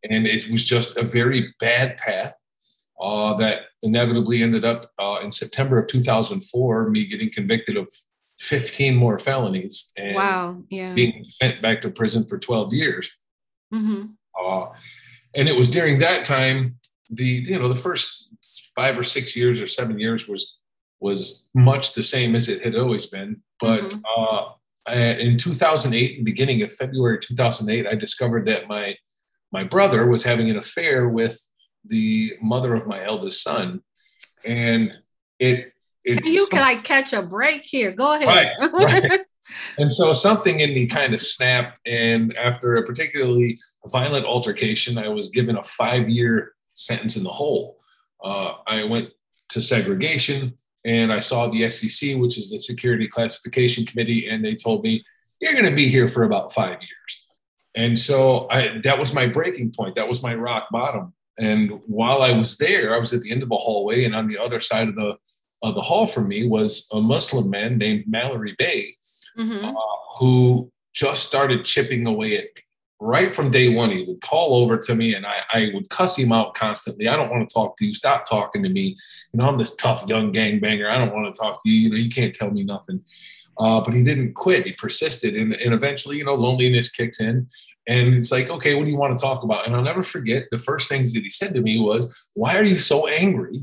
And 0.04 0.28
it 0.28 0.50
was 0.50 0.66
just 0.66 0.98
a 0.98 1.04
very 1.04 1.54
bad 1.60 1.98
path 1.98 2.36
uh, 3.00 3.34
that 3.36 3.64
inevitably 3.82 4.44
ended 4.44 4.64
up 4.64 4.92
uh, 5.00 5.20
in 5.24 5.32
September 5.32 5.80
of 5.80 5.88
2004, 5.88 6.90
me 6.90 7.06
getting 7.06 7.32
convicted 7.32 7.78
of 7.78 7.88
15 8.40 8.96
more 8.96 9.18
felonies 9.18 9.92
and 9.98 10.16
wow, 10.16 10.62
yeah. 10.70 10.94
being 10.94 11.24
sent 11.24 11.62
back 11.62 11.82
to 11.82 11.90
prison 11.90 12.26
for 12.28 12.38
12 12.38 12.74
years. 12.74 13.12
Mm-hmm. 13.74 14.06
Uh, 14.40 14.68
and 15.36 15.50
it 15.50 15.56
was 15.56 15.70
during 15.70 16.00
that 16.00 16.26
time, 16.26 16.78
the 17.10 17.44
you 17.48 17.60
know 17.60 17.68
the 17.68 17.76
first 17.76 18.30
five 18.76 18.98
or 18.98 19.04
six 19.04 19.36
years 19.36 19.62
or 19.62 19.68
seven 19.68 20.00
years 20.00 20.28
was 20.28 20.58
was 21.00 21.48
much 21.54 21.94
the 21.94 22.04
same 22.04 22.36
as 22.36 22.50
it 22.50 22.64
had 22.64 22.76
always 22.76 23.06
been. 23.06 23.42
But 23.60 23.84
mm-hmm. 23.84 24.92
uh, 24.92 24.94
in 24.94 25.38
2008, 25.38 26.24
beginning 26.24 26.62
of 26.62 26.72
February 26.72 27.20
2008, 27.20 27.88
I 27.88 27.96
discovered 27.96 28.46
that 28.48 28.68
my 28.68 28.96
my 29.52 29.64
brother 29.64 30.06
was 30.08 30.24
having 30.24 30.50
an 30.50 30.58
affair 30.58 31.08
with 31.08 31.40
the 31.86 32.34
mother 32.42 32.74
of 32.74 32.88
my 32.88 33.04
eldest 33.04 33.42
son, 33.42 33.82
and 34.44 34.94
it. 35.40 35.72
it 36.04 36.26
you 36.26 36.48
can 36.52 36.64
I 36.64 36.76
catch 36.76 37.14
a 37.14 37.22
break 37.22 37.64
here? 37.64 37.92
Go 37.92 38.14
ahead. 38.14 38.54
Right, 38.60 38.72
right. 38.74 39.20
and 39.78 39.94
so 39.94 40.14
something 40.14 40.60
in 40.60 40.72
me 40.72 40.88
kind 40.88 41.14
of 41.14 41.20
snapped, 41.20 41.80
and 41.86 42.36
after 42.36 42.76
a 42.76 42.84
particularly 42.84 43.58
violent 43.88 44.26
altercation, 44.26 44.98
I 44.98 45.08
was 45.08 45.30
given 45.30 45.58
a 45.58 45.64
five 45.64 46.10
year 46.10 46.54
sentence 46.74 47.16
in 47.16 47.24
the 47.24 47.30
hole. 47.30 47.78
Uh, 48.24 48.56
I 48.68 48.84
went 48.84 49.10
to 49.50 49.62
segregation 49.62 50.56
and 50.86 51.12
I 51.12 51.20
saw 51.20 51.48
the 51.48 51.68
SEC, 51.70 52.16
which 52.18 52.38
is 52.38 52.52
the 52.52 52.60
Security 52.60 53.08
Classification 53.08 53.86
Committee, 53.86 54.30
and 54.30 54.46
they 54.46 54.54
told 54.54 54.84
me, 54.84 55.04
You're 55.40 55.54
going 55.54 55.66
to 55.66 55.76
be 55.76 55.88
here 55.88 56.08
for 56.08 56.24
about 56.24 56.54
five 56.54 56.78
years. 56.80 57.26
And 57.76 57.98
so 57.98 58.48
I, 58.50 58.80
that 58.84 59.00
was 59.00 59.14
my 59.14 59.28
breaking 59.28 59.72
point. 59.72 59.96
That 59.96 60.08
was 60.08 60.24
my 60.24 60.36
rock 60.36 60.68
bottom. 60.72 61.14
And 61.38 61.82
while 61.88 62.22
I 62.22 62.32
was 62.32 62.58
there, 62.58 62.96
I 62.96 63.00
was 63.00 63.12
at 63.12 63.22
the 63.22 63.32
end 63.32 63.44
of 63.44 63.52
a 63.52 63.58
hallway, 63.58 64.06
and 64.06 64.16
on 64.16 64.28
the 64.28 64.38
other 64.38 64.60
side 64.60 64.88
of 64.88 64.96
the 64.96 65.18
of 65.64 65.74
the 65.74 65.82
hall 65.82 66.06
from 66.06 66.28
me 66.28 66.48
was 66.48 66.88
a 66.94 67.02
Muslim 67.02 67.50
man 67.50 67.78
named 67.78 68.06
Mallory 68.08 68.56
Bay, 68.60 68.96
mm-hmm. 69.38 69.66
uh, 69.66 69.74
who 70.20 70.72
just 70.94 71.24
started 71.24 71.66
chipping 71.66 72.06
away 72.06 72.38
at 72.38 72.46
me 72.56 72.62
right 73.06 73.34
from 73.34 73.52
day 73.52 73.70
one, 73.70 73.92
he 73.92 74.04
would 74.04 74.22
call 74.22 74.56
over 74.56 74.78
to 74.78 74.96
me 74.96 75.14
and 75.14 75.26
I, 75.26 75.42
I 75.54 75.72
would 75.74 75.90
cuss 75.90 76.18
him 76.18 76.32
out 76.32 76.56
constantly. 76.56 77.08
I 77.08 77.16
don't 77.16 77.30
want 77.30 77.48
to 77.48 77.54
talk 77.54 77.78
to 77.78 77.86
you. 77.86 77.94
Stop 77.94 78.28
talking 78.28 78.64
to 78.64 78.70
me. 78.70 78.98
You 79.32 79.38
know, 79.38 79.48
I'm 79.48 79.58
this 79.58 79.76
tough 79.76 80.06
young 80.08 80.34
gangbanger. 80.34 80.90
I 80.90 80.98
don't 80.98 81.14
want 81.14 81.34
to 81.34 81.40
talk 81.40 81.62
to 81.64 81.70
you. 81.70 81.82
You 81.82 81.90
know, 81.92 81.98
you 81.98 82.10
can't 82.10 82.34
tell 82.34 82.50
me 82.50 82.64
nothing. 82.64 83.02
Uh, 83.58 83.82
but 83.82 83.94
he 83.94 84.04
didn't 84.04 84.34
quit. 84.34 84.66
He 84.66 84.74
persisted. 84.74 85.36
And, 85.36 85.54
and 85.54 85.74
eventually, 85.74 86.18
you 86.18 86.26
know, 86.26 86.34
loneliness 86.34 86.90
kicks 86.90 87.20
in. 87.20 87.48
And 87.88 88.16
it's 88.16 88.32
like, 88.32 88.50
okay, 88.50 88.74
what 88.74 88.86
do 88.86 88.92
you 88.92 88.98
want 88.98 89.18
to 89.18 89.22
talk 89.22 89.44
about? 89.44 89.68
And 89.68 89.76
I'll 89.76 89.84
never 89.84 90.02
forget 90.02 90.46
the 90.52 90.58
first 90.58 90.90
things 90.90 91.14
that 91.14 91.24
he 91.24 91.30
said 91.30 91.54
to 91.54 91.62
me 91.62 91.80
was, 91.80 92.30
Why 92.34 92.58
are 92.58 92.64
you 92.64 92.76
so 92.76 93.08
angry? 93.08 93.60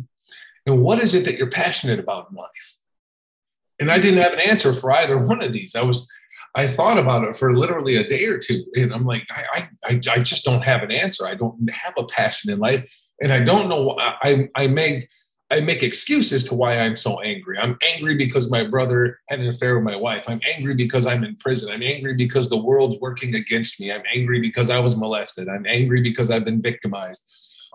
And 0.64 0.80
what 0.80 1.00
is 1.00 1.14
it 1.14 1.24
that 1.24 1.36
you're 1.36 1.50
passionate 1.50 1.98
about 1.98 2.28
in 2.30 2.36
life? 2.36 2.76
And 3.80 3.90
I 3.90 3.98
didn't 3.98 4.20
have 4.20 4.32
an 4.32 4.38
answer 4.38 4.72
for 4.72 4.92
either 4.92 5.18
one 5.18 5.42
of 5.42 5.52
these. 5.52 5.74
I 5.74 5.82
was, 5.82 6.08
I 6.54 6.66
thought 6.66 6.98
about 6.98 7.24
it 7.24 7.34
for 7.34 7.56
literally 7.56 7.96
a 7.96 8.06
day 8.06 8.26
or 8.26 8.38
two. 8.38 8.64
And 8.74 8.92
I'm 8.92 9.06
like, 9.06 9.26
I, 9.30 9.68
I, 9.84 10.00
I 10.10 10.18
just 10.18 10.44
don't 10.44 10.64
have 10.64 10.82
an 10.82 10.90
answer. 10.90 11.26
I 11.26 11.34
don't 11.34 11.70
have 11.72 11.94
a 11.96 12.04
passion 12.04 12.50
in 12.50 12.58
life. 12.58 12.92
And 13.22 13.32
I 13.32 13.40
don't 13.40 13.68
know. 13.68 13.96
I, 13.98 14.48
I 14.54 14.66
make, 14.66 15.08
I 15.50 15.60
make 15.60 15.82
excuses 15.82 16.44
to 16.44 16.54
why 16.54 16.78
I'm 16.78 16.96
so 16.96 17.20
angry. 17.20 17.58
I'm 17.58 17.78
angry 17.82 18.16
because 18.16 18.50
my 18.50 18.64
brother 18.64 19.18
had 19.28 19.40
an 19.40 19.48
affair 19.48 19.76
with 19.76 19.84
my 19.84 19.96
wife. 19.96 20.28
I'm 20.28 20.40
angry 20.54 20.74
because 20.74 21.06
I'm 21.06 21.24
in 21.24 21.36
prison. 21.36 21.72
I'm 21.72 21.82
angry 21.82 22.14
because 22.14 22.50
the 22.50 22.62
world's 22.62 22.98
working 23.00 23.34
against 23.34 23.80
me. 23.80 23.90
I'm 23.90 24.02
angry 24.14 24.40
because 24.40 24.68
I 24.68 24.78
was 24.78 24.96
molested. 24.96 25.48
I'm 25.48 25.66
angry 25.66 26.02
because 26.02 26.30
I've 26.30 26.44
been 26.44 26.60
victimized. 26.60 27.22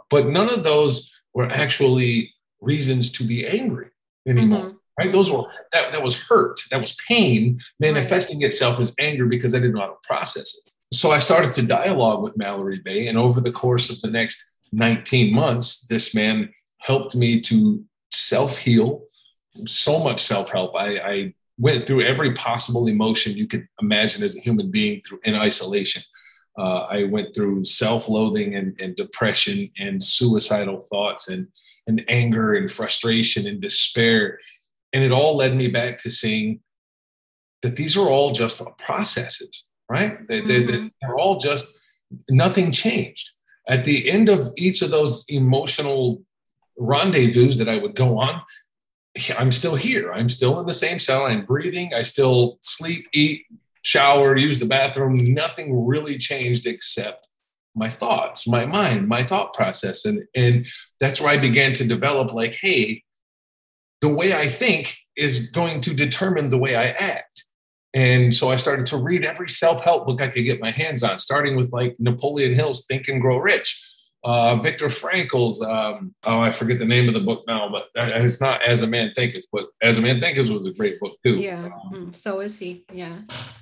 But 0.09 0.27
none 0.27 0.49
of 0.49 0.63
those 0.63 1.19
were 1.33 1.47
actually 1.47 2.33
reasons 2.61 3.11
to 3.13 3.23
be 3.23 3.45
angry 3.45 3.89
anymore. 4.27 4.59
Mm-hmm. 4.59 4.76
Right? 4.99 5.11
Those 5.11 5.29
were 5.29 5.43
that, 5.73 5.91
that 5.91 6.01
was 6.01 6.27
hurt, 6.27 6.59
that 6.71 6.81
was 6.81 6.97
pain 7.07 7.57
manifesting 7.79 8.39
right. 8.39 8.47
itself 8.47 8.79
as 8.79 8.95
anger 8.99 9.25
because 9.25 9.53
I 9.53 9.59
didn't 9.59 9.75
know 9.75 9.81
how 9.81 9.87
to 9.87 10.07
process 10.07 10.57
it. 10.57 10.71
So 10.91 11.11
I 11.11 11.19
started 11.19 11.53
to 11.53 11.63
dialogue 11.63 12.23
with 12.23 12.37
Mallory 12.37 12.79
Bay, 12.79 13.07
and 13.07 13.17
over 13.17 13.41
the 13.41 13.51
course 13.51 13.89
of 13.89 13.99
the 14.01 14.09
next 14.09 14.43
19 14.71 15.33
months, 15.33 15.85
this 15.87 16.15
man 16.15 16.49
helped 16.79 17.15
me 17.15 17.39
to 17.41 17.83
self 18.11 18.57
heal, 18.57 19.03
so 19.65 20.03
much 20.03 20.21
self 20.21 20.49
help. 20.51 20.75
I, 20.75 20.97
I, 20.97 21.33
went 21.59 21.83
through 21.83 22.01
every 22.01 22.33
possible 22.33 22.87
emotion 22.87 23.35
you 23.35 23.47
could 23.47 23.67
imagine 23.81 24.21
as 24.23 24.37
a 24.37 24.39
human 24.39 24.69
being 24.69 24.99
through 25.01 25.19
in 25.23 25.33
isolation. 25.33 26.03
Uh, 26.55 26.81
I 26.89 27.05
went 27.05 27.33
through 27.33 27.63
self 27.65 28.09
loathing 28.09 28.55
and, 28.55 28.79
and, 28.79 28.95
depression 28.95 29.71
and 29.79 30.01
suicidal 30.01 30.79
thoughts 30.79 31.29
and, 31.29 31.47
and 31.87 32.03
anger 32.09 32.53
and 32.53 32.69
frustration 32.69 33.47
and 33.47 33.59
despair. 33.59 34.39
And 34.97 35.03
it 35.03 35.11
all 35.11 35.37
led 35.37 35.55
me 35.55 35.67
back 35.67 35.99
to 35.99 36.09
seeing 36.09 36.61
that 37.61 37.75
these 37.75 37.95
are 37.95 38.09
all 38.09 38.31
just 38.31 38.59
processes, 38.79 39.63
right? 39.87 40.27
They, 40.27 40.41
mm-hmm. 40.41 40.65
they, 40.65 40.91
they're 40.99 41.19
all 41.19 41.37
just, 41.37 41.71
nothing 42.31 42.71
changed. 42.71 43.29
At 43.69 43.85
the 43.85 44.09
end 44.09 44.27
of 44.27 44.39
each 44.57 44.81
of 44.81 44.89
those 44.89 45.23
emotional 45.29 46.23
rendezvous 46.79 47.51
that 47.59 47.69
I 47.69 47.77
would 47.77 47.93
go 47.93 48.17
on, 48.17 48.41
I'm 49.37 49.51
still 49.51 49.75
here. 49.75 50.11
I'm 50.11 50.29
still 50.29 50.59
in 50.59 50.65
the 50.65 50.73
same 50.73 50.97
cell. 50.97 51.27
I'm 51.27 51.45
breathing. 51.45 51.93
I 51.93 52.01
still 52.01 52.57
sleep, 52.63 53.05
eat, 53.13 53.45
shower, 53.83 54.35
use 54.35 54.57
the 54.57 54.65
bathroom. 54.65 55.15
Nothing 55.31 55.85
really 55.85 56.17
changed 56.17 56.65
except 56.65 57.27
my 57.75 57.87
thoughts, 57.87 58.47
my 58.47 58.65
mind, 58.65 59.07
my 59.07 59.23
thought 59.23 59.53
process. 59.53 60.05
And, 60.05 60.23
and 60.35 60.65
that's 60.99 61.21
where 61.21 61.29
I 61.29 61.37
began 61.37 61.73
to 61.73 61.85
develop 61.85 62.33
like, 62.33 62.55
hey, 62.55 63.03
the 64.01 64.09
way 64.09 64.33
I 64.33 64.47
think 64.47 64.97
is 65.15 65.49
going 65.51 65.81
to 65.81 65.93
determine 65.93 66.49
the 66.49 66.57
way 66.57 66.75
I 66.75 66.87
act. 66.87 67.45
And 67.93 68.33
so 68.33 68.49
I 68.49 68.57
started 68.57 68.85
to 68.87 68.97
read 68.97 69.25
every 69.25 69.49
self 69.49 69.83
help 69.83 70.05
book 70.05 70.21
I 70.21 70.27
could 70.27 70.45
get 70.45 70.59
my 70.59 70.71
hands 70.71 71.03
on, 71.03 71.17
starting 71.17 71.55
with 71.55 71.71
like 71.71 71.95
Napoleon 71.99 72.53
Hill's 72.53 72.85
Think 72.85 73.07
and 73.07 73.21
Grow 73.21 73.37
Rich 73.37 73.83
uh, 74.23 74.57
Viktor 74.57 74.87
Frankl's, 74.87 75.61
um, 75.61 76.13
oh, 76.25 76.41
I 76.41 76.51
forget 76.51 76.79
the 76.79 76.85
name 76.85 77.07
of 77.07 77.13
the 77.13 77.21
book 77.21 77.43
now, 77.47 77.69
but 77.69 77.87
it's 77.95 78.41
not 78.41 78.61
As 78.61 78.81
a 78.81 78.87
Man 78.87 79.13
Thinketh, 79.15 79.45
but 79.53 79.67
As 79.81 79.97
a 79.97 80.01
Man 80.01 80.19
Thinketh 80.19 80.49
was 80.49 80.65
a 80.65 80.73
great 80.73 80.99
book 80.99 81.13
too. 81.23 81.37
Yeah, 81.37 81.65
um, 81.65 81.71
mm-hmm. 81.93 82.11
so 82.11 82.41
is 82.41 82.57
he. 82.57 82.83
Yeah. 82.91 83.19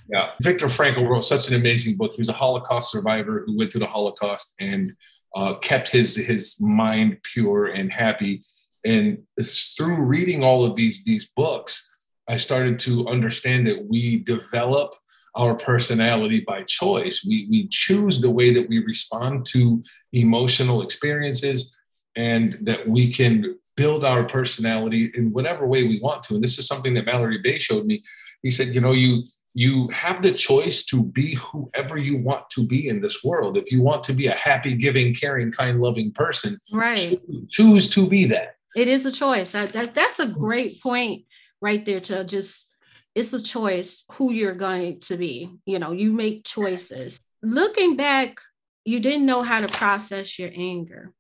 Yeah. 0.10 0.32
Viktor 0.42 0.66
Frankl 0.66 1.08
wrote 1.08 1.24
such 1.26 1.50
an 1.50 1.56
amazing 1.56 1.98
book. 1.98 2.14
He 2.14 2.22
was 2.22 2.30
a 2.30 2.34
Holocaust 2.34 2.92
survivor 2.92 3.44
who 3.46 3.58
went 3.58 3.72
through 3.72 3.82
the 3.82 3.88
Holocaust 3.88 4.56
and 4.60 4.94
uh, 5.36 5.54
kept 5.56 5.90
his 5.90 6.16
his 6.16 6.60
mind 6.60 7.18
pure 7.22 7.68
and 7.68 7.92
happy. 7.92 8.42
And 8.86 9.24
it's 9.38 9.74
through 9.74 10.04
reading 10.04 10.44
all 10.44 10.64
of 10.64 10.76
these 10.76 11.04
these 11.04 11.30
books, 11.36 11.92
I 12.30 12.38
started 12.38 12.80
to 12.80 13.08
understand 13.08 13.68
that 13.68 13.86
we 13.88 14.18
develop 14.18 14.94
our 15.36 15.56
personality 15.56 16.44
by 16.48 16.64
choice. 16.64 17.26
We, 17.28 17.48
we 17.50 17.68
choose 17.68 18.22
the 18.22 18.32
way 18.32 18.54
that 18.54 18.70
we 18.70 18.80
respond 18.80 19.46
to 19.48 19.84
emotional 20.14 20.82
experiences 20.82 21.78
and 22.16 22.54
that 22.62 22.88
we 22.88 23.12
can 23.12 23.60
build 23.76 24.06
our 24.06 24.24
personality 24.24 25.12
in 25.16 25.34
whatever 25.34 25.68
way 25.68 25.84
we 25.84 26.00
want 26.00 26.24
to. 26.24 26.36
And 26.36 26.44
this 26.44 26.58
is 26.58 26.66
something 26.66 26.94
that 26.94 27.06
Mallory 27.06 27.40
Bay 27.40 27.58
showed 27.58 27.86
me. 27.86 28.02
He 28.42 28.50
said, 28.50 28.74
you 28.74 28.82
know, 28.82 28.94
you 28.94 29.24
you 29.58 29.88
have 29.88 30.22
the 30.22 30.34
choice 30.34 30.84
to 30.84 31.02
be 31.02 31.36
whoever 31.36 31.98
you 31.98 32.18
want 32.18 32.50
to 32.50 32.68
be 32.68 32.90
in 32.90 33.00
this 33.00 33.24
world. 33.24 33.58
If 33.58 33.72
you 33.72 33.82
want 33.82 34.04
to 34.04 34.14
be 34.14 34.28
a 34.28 34.36
happy, 34.36 34.74
giving, 34.74 35.14
caring, 35.14 35.50
kind, 35.50 35.80
loving 35.80 36.12
person, 36.12 36.60
right? 36.74 37.22
Choose 37.50 37.90
to 37.92 38.06
be 38.06 38.26
that. 38.26 38.55
It 38.76 38.88
is 38.88 39.06
a 39.06 39.12
choice. 39.12 39.54
That, 39.54 39.72
that 39.74 39.96
that's 39.96 40.20
a 40.20 40.28
great 40.28 40.82
point 40.82 41.24
right 41.62 41.86
there 41.86 42.02
to 42.02 42.24
just 42.26 42.70
it's 43.16 43.32
a 43.32 43.42
choice 43.42 44.04
who 44.12 44.34
you're 44.34 44.56
going 44.56 45.00
to 45.02 45.16
be. 45.16 45.50
You 45.66 45.80
know, 45.80 45.92
you 45.92 46.12
make 46.12 46.44
choices. 46.44 47.20
Looking 47.42 47.96
back, 47.96 48.40
you 48.84 49.00
didn't 49.00 49.26
know 49.26 49.42
how 49.42 49.62
to 49.62 49.68
process 49.70 50.38
your 50.38 50.52
anger. 50.54 51.14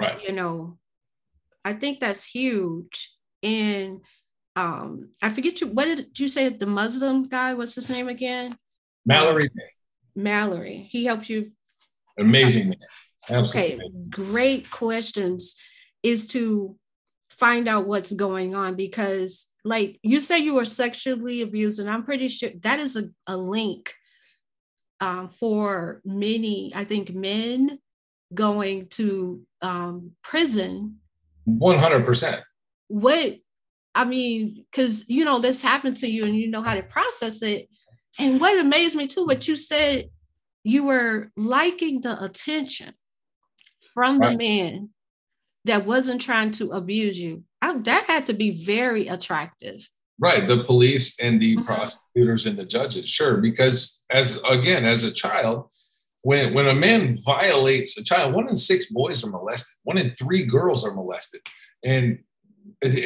Right. 0.00 0.22
You 0.26 0.32
know, 0.32 0.78
I 1.64 1.74
think 1.74 2.00
that's 2.00 2.24
huge. 2.24 3.10
And 3.42 4.00
um, 4.56 5.10
I 5.22 5.30
forget 5.30 5.60
you, 5.60 5.66
what 5.66 5.84
did 5.84 6.18
you 6.18 6.28
say 6.28 6.48
the 6.48 6.66
Muslim 6.66 7.24
guy? 7.24 7.52
What's 7.52 7.74
his 7.74 7.90
name 7.90 8.08
again? 8.08 8.56
Mallory. 9.04 9.50
Mallory. 10.16 10.88
He 10.90 11.04
helped 11.04 11.28
you. 11.28 11.52
Amazing. 12.18 12.76
Absolutely. 13.28 13.74
Okay, 13.74 13.80
great 14.08 14.70
questions 14.70 15.56
is 16.02 16.28
to 16.28 16.76
find 17.30 17.68
out 17.68 17.86
what's 17.86 18.12
going 18.12 18.54
on 18.54 18.74
because 18.76 19.50
like 19.64 19.98
you 20.02 20.20
say 20.20 20.38
you 20.38 20.54
were 20.54 20.64
sexually 20.64 21.42
abused 21.42 21.80
and 21.80 21.88
i'm 21.88 22.04
pretty 22.04 22.28
sure 22.28 22.50
that 22.60 22.80
is 22.80 22.96
a, 22.96 23.04
a 23.26 23.36
link 23.36 23.94
um, 25.00 25.28
for 25.28 26.02
many 26.04 26.72
i 26.74 26.84
think 26.84 27.14
men 27.14 27.78
going 28.32 28.86
to 28.86 29.42
um, 29.60 30.12
prison. 30.22 30.98
100% 31.48 32.42
what 32.88 33.36
i 33.94 34.04
mean 34.04 34.64
because 34.70 35.08
you 35.08 35.24
know 35.24 35.40
this 35.40 35.62
happened 35.62 35.96
to 35.96 36.08
you 36.08 36.24
and 36.24 36.36
you 36.36 36.48
know 36.48 36.62
how 36.62 36.74
to 36.74 36.82
process 36.82 37.42
it. 37.42 37.68
And 38.18 38.40
what 38.40 38.58
amazed 38.58 38.96
me 38.96 39.06
too 39.06 39.24
what 39.24 39.48
you 39.48 39.56
said 39.56 40.10
you 40.62 40.84
were 40.84 41.30
liking 41.36 42.00
the 42.02 42.22
attention 42.22 42.94
from 43.94 44.20
right. 44.20 44.30
the 44.30 44.36
man 44.36 44.90
that 45.64 45.86
wasn't 45.86 46.20
trying 46.20 46.50
to 46.52 46.72
abuse 46.72 47.18
you. 47.18 47.44
I, 47.62 47.76
that 47.78 48.04
had 48.04 48.26
to 48.26 48.32
be 48.32 48.64
very 48.64 49.08
attractive. 49.08 49.88
Right. 50.18 50.46
The 50.46 50.64
police 50.64 51.18
and 51.20 51.40
the 51.40 51.56
mm-hmm. 51.56 51.64
prosecutors 51.64 52.46
and 52.46 52.58
the 52.58 52.66
judges, 52.66 53.08
sure. 53.08 53.38
Because 53.38 54.04
as 54.10 54.40
again, 54.48 54.84
as 54.84 55.02
a 55.02 55.10
child, 55.10 55.70
when 56.22 56.52
when 56.54 56.68
a 56.68 56.74
man 56.74 57.16
violates 57.24 57.96
a 57.96 58.04
child, 58.04 58.34
one 58.34 58.48
in 58.48 58.56
six 58.56 58.92
boys 58.92 59.24
are 59.24 59.30
molested, 59.30 59.78
one 59.84 59.98
in 59.98 60.14
three 60.14 60.44
girls 60.44 60.84
are 60.84 60.94
molested. 60.94 61.40
And 61.82 62.18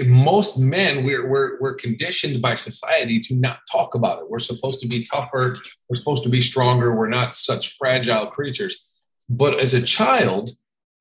most 0.07 0.59
men 0.61 1.05
we're, 1.05 1.29
we're 1.29 1.61
we're 1.61 1.75
conditioned 1.75 2.41
by 2.41 2.55
society 2.55 3.19
to 3.19 3.35
not 3.35 3.59
talk 3.71 3.95
about 3.95 4.21
it 4.21 4.31
we're 4.31 4.39
supposed 4.39 4.81
to 4.81 4.87
be 4.87 5.05
tougher 5.05 5.57
we're 5.89 5.99
supposed 5.99 6.23
to 6.23 6.29
be 6.29 6.41
stronger 6.41 6.95
we're 6.95 7.09
not 7.09 7.35
such 7.35 7.77
fragile 7.77 8.27
creatures 8.27 9.03
but 9.29 9.59
as 9.59 9.75
a 9.75 9.83
child 9.83 10.51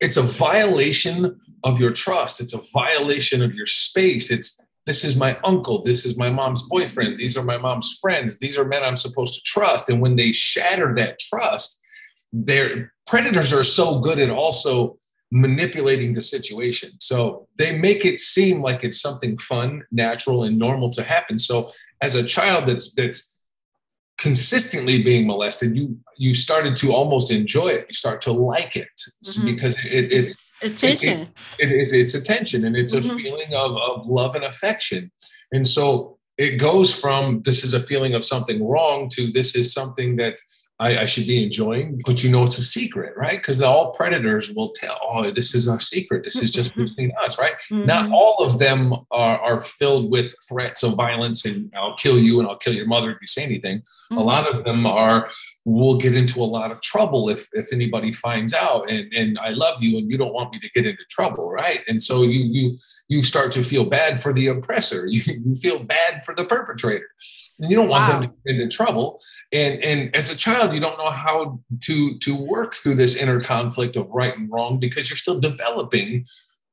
it's 0.04 0.18
a 0.18 0.22
violation 0.22 1.40
of 1.64 1.80
your 1.80 1.92
trust. 1.92 2.42
It's 2.42 2.54
a 2.54 2.62
violation 2.74 3.42
of 3.42 3.56
your 3.56 3.66
space. 3.66 4.30
It's 4.30 4.60
this 4.86 5.06
is 5.06 5.16
my 5.16 5.40
uncle. 5.46 5.82
This 5.82 6.06
is 6.06 6.18
my 6.18 6.30
mom's 6.30 6.62
boyfriend. 6.64 7.18
These 7.18 7.38
are 7.38 7.44
my 7.44 7.58
mom's 7.58 7.98
friends. 8.02 8.38
These 8.38 8.58
are 8.58 8.66
men 8.66 8.84
I'm 8.84 8.98
supposed 8.98 9.34
to 9.36 9.42
trust. 9.46 9.88
And 9.88 10.02
when 10.02 10.18
they 10.18 10.34
shatter 10.34 10.94
that 10.96 11.20
trust, 11.20 11.80
their 12.34 12.92
predators 13.08 13.54
are 13.54 13.64
so 13.64 14.02
good 14.02 14.20
at 14.20 14.30
also 14.30 14.98
manipulating 15.32 16.14
the 16.14 16.22
situation. 16.22 16.92
So 17.00 17.48
they 17.58 17.78
make 17.78 18.04
it 18.04 18.20
seem 18.20 18.62
like 18.62 18.84
it's 18.84 19.00
something 19.02 19.38
fun, 19.38 19.84
natural, 19.90 20.44
and 20.44 20.60
normal 20.60 20.90
to 20.92 21.04
happen. 21.04 21.40
So 21.40 21.70
as 22.02 22.14
a 22.16 22.24
child 22.24 22.66
that's 22.68 22.94
that's 22.94 23.33
consistently 24.24 25.04
being 25.04 25.28
molested, 25.28 25.76
you 25.76 26.00
you 26.18 26.34
started 26.34 26.78
to 26.78 26.94
almost 26.94 27.30
enjoy 27.30 27.68
it. 27.68 27.86
You 27.90 27.94
start 27.94 28.22
to 28.22 28.32
like 28.32 28.78
it 28.78 28.98
mm-hmm. 29.26 29.46
because 29.46 29.76
it, 29.84 30.06
it's 30.18 30.54
attention. 30.62 31.28
It, 31.60 31.70
it, 31.70 31.82
it's 31.82 31.94
it's 31.94 32.14
attention 32.14 32.64
and 32.66 32.76
it's 32.76 32.96
mm-hmm. 32.96 33.18
a 33.18 33.22
feeling 33.22 33.54
of, 33.54 33.72
of 33.76 34.08
love 34.08 34.36
and 34.36 34.46
affection. 34.46 35.12
And 35.52 35.68
so 35.68 36.18
it 36.38 36.56
goes 36.56 36.98
from 36.98 37.42
this 37.42 37.66
is 37.66 37.74
a 37.74 37.82
feeling 37.82 38.14
of 38.16 38.24
something 38.24 38.66
wrong 38.66 39.10
to 39.16 39.30
this 39.30 39.56
is 39.56 39.74
something 39.74 40.16
that 40.16 40.38
I, 40.80 41.00
I, 41.00 41.06
should 41.06 41.28
be 41.28 41.44
enjoying, 41.44 42.02
but 42.04 42.24
you 42.24 42.32
know 42.32 42.44
it's 42.44 42.58
a 42.58 42.64
secret, 42.64 43.14
right? 43.16 43.38
Because 43.38 43.62
all 43.62 43.92
predators 43.92 44.52
will 44.52 44.72
tell, 44.72 45.00
oh, 45.08 45.30
this 45.30 45.54
is 45.54 45.68
our 45.68 45.80
secret. 45.80 46.24
This 46.24 46.42
is 46.42 46.52
just 46.52 46.72
mm-hmm. 46.72 46.82
between 46.82 47.12
us, 47.22 47.38
right? 47.38 47.54
Mm-hmm. 47.72 47.86
Not 47.86 48.12
all 48.12 48.38
of 48.40 48.58
them 48.58 48.94
are, 49.12 49.40
are, 49.40 49.60
filled 49.60 50.12
with 50.12 50.36
threats 50.50 50.84
of 50.84 50.96
violence 50.96 51.46
and 51.46 51.72
I'll 51.78 51.96
kill 51.96 52.20
you 52.20 52.40
and 52.40 52.50
I'll 52.50 52.58
kill 52.58 52.74
your 52.74 52.88
mother 52.88 53.12
if 53.12 53.18
you 53.22 53.28
say 53.28 53.44
anything. 53.44 53.80
Mm-hmm. 53.80 54.18
A 54.18 54.24
lot 54.24 54.48
of 54.48 54.64
them 54.64 54.86
are, 54.86 55.28
we'll 55.64 55.98
get 55.98 56.16
into 56.16 56.42
a 56.42 56.46
lot 56.46 56.72
of 56.72 56.82
trouble 56.82 57.30
if 57.30 57.48
if 57.54 57.72
anybody 57.72 58.12
finds 58.12 58.54
out 58.54 58.90
and, 58.90 59.14
and 59.14 59.38
I 59.40 59.52
love 59.52 59.82
you 59.82 59.98
and 59.98 60.10
you 60.12 60.18
don't 60.18 60.34
want 60.34 60.52
me 60.52 60.60
to 60.60 60.70
get 60.72 60.86
into 60.86 61.04
trouble, 61.10 61.52
right? 61.52 61.82
And 61.88 62.02
so 62.02 62.24
you 62.24 62.40
you 62.40 62.78
you 63.08 63.24
start 63.24 63.52
to 63.54 63.64
feel 63.64 63.86
bad 63.86 64.20
for 64.20 64.34
the 64.34 64.48
oppressor. 64.48 65.08
You, 65.14 65.22
you 65.46 65.54
feel 65.54 65.84
bad 65.84 66.24
for 66.26 66.34
the 66.34 66.44
perpetrator 66.44 67.08
and 67.64 67.72
you 67.72 67.78
don't 67.78 67.88
want 67.88 68.10
wow. 68.10 68.20
them 68.20 68.30
to 68.30 68.36
get 68.46 68.62
into 68.62 68.76
trouble 68.76 69.20
and 69.52 69.82
and 69.84 70.16
as 70.16 70.30
a 70.30 70.38
child 70.38 70.74
you 70.74 70.80
don't 70.80 70.98
know 70.98 71.10
how 71.10 71.60
to 71.82 72.18
to 72.20 72.36
work 72.36 72.76
through 72.76 72.94
this 72.94 73.16
inner 73.16 73.40
conflict 73.40 73.96
of 73.96 74.10
right 74.12 74.38
and 74.38 74.52
wrong 74.52 74.80
because 74.80 75.10
you're 75.10 75.18
still 75.18 75.40
developing 75.40 76.26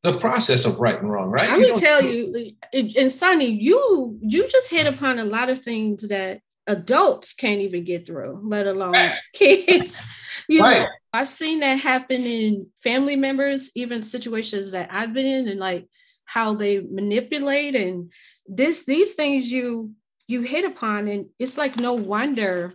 the 0.02 0.12
process 0.18 0.64
of 0.64 0.80
right 0.80 1.00
and 1.00 1.11
wrong 1.11 1.28
right 1.28 1.49
let 1.49 1.61
me 1.61 1.75
tell 1.78 2.02
you 2.02 2.52
and 2.73 3.11
sonny 3.11 3.47
you 3.47 4.18
you 4.20 4.49
just 4.49 4.70
hit 4.70 4.87
upon 4.87 5.18
a 5.18 5.25
lot 5.25 5.49
of 5.49 5.62
things 5.62 6.06
that 6.09 6.40
adults 6.66 7.32
can't 7.32 7.61
even 7.61 7.85
get 7.85 8.06
through 8.06 8.40
let 8.44 8.66
alone 8.66 8.92
right. 8.92 9.16
kids 9.32 10.02
you 10.49 10.62
right. 10.62 10.80
know 10.80 10.88
i've 11.12 11.28
seen 11.28 11.61
that 11.61 11.78
happen 11.78 12.23
in 12.23 12.66
family 12.82 13.16
members 13.16 13.70
even 13.75 14.02
situations 14.02 14.70
that 14.73 14.88
i've 14.92 15.12
been 15.12 15.26
in 15.26 15.49
and 15.49 15.61
like 15.61 15.87
how 16.25 16.54
they 16.54 16.80
manipulate 16.80 17.75
and 17.75 18.12
this 18.47 18.85
these 18.85 19.14
things 19.14 19.50
you 19.50 19.92
you 20.31 20.43
hit 20.43 20.65
upon 20.65 21.09
and 21.09 21.27
it's 21.39 21.59
like 21.59 21.77
no 21.77 21.95
wonder 21.95 22.75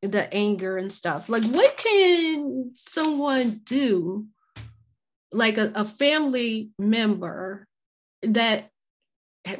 the 0.00 0.32
anger 0.32 0.78
and 0.78 0.92
stuff. 0.92 1.28
Like 1.28 1.44
what 1.44 1.76
can 1.76 2.70
someone 2.74 3.60
do 3.64 4.26
like 5.30 5.58
a, 5.58 5.70
a 5.74 5.84
family 5.84 6.70
member 6.78 7.66
that 8.22 8.70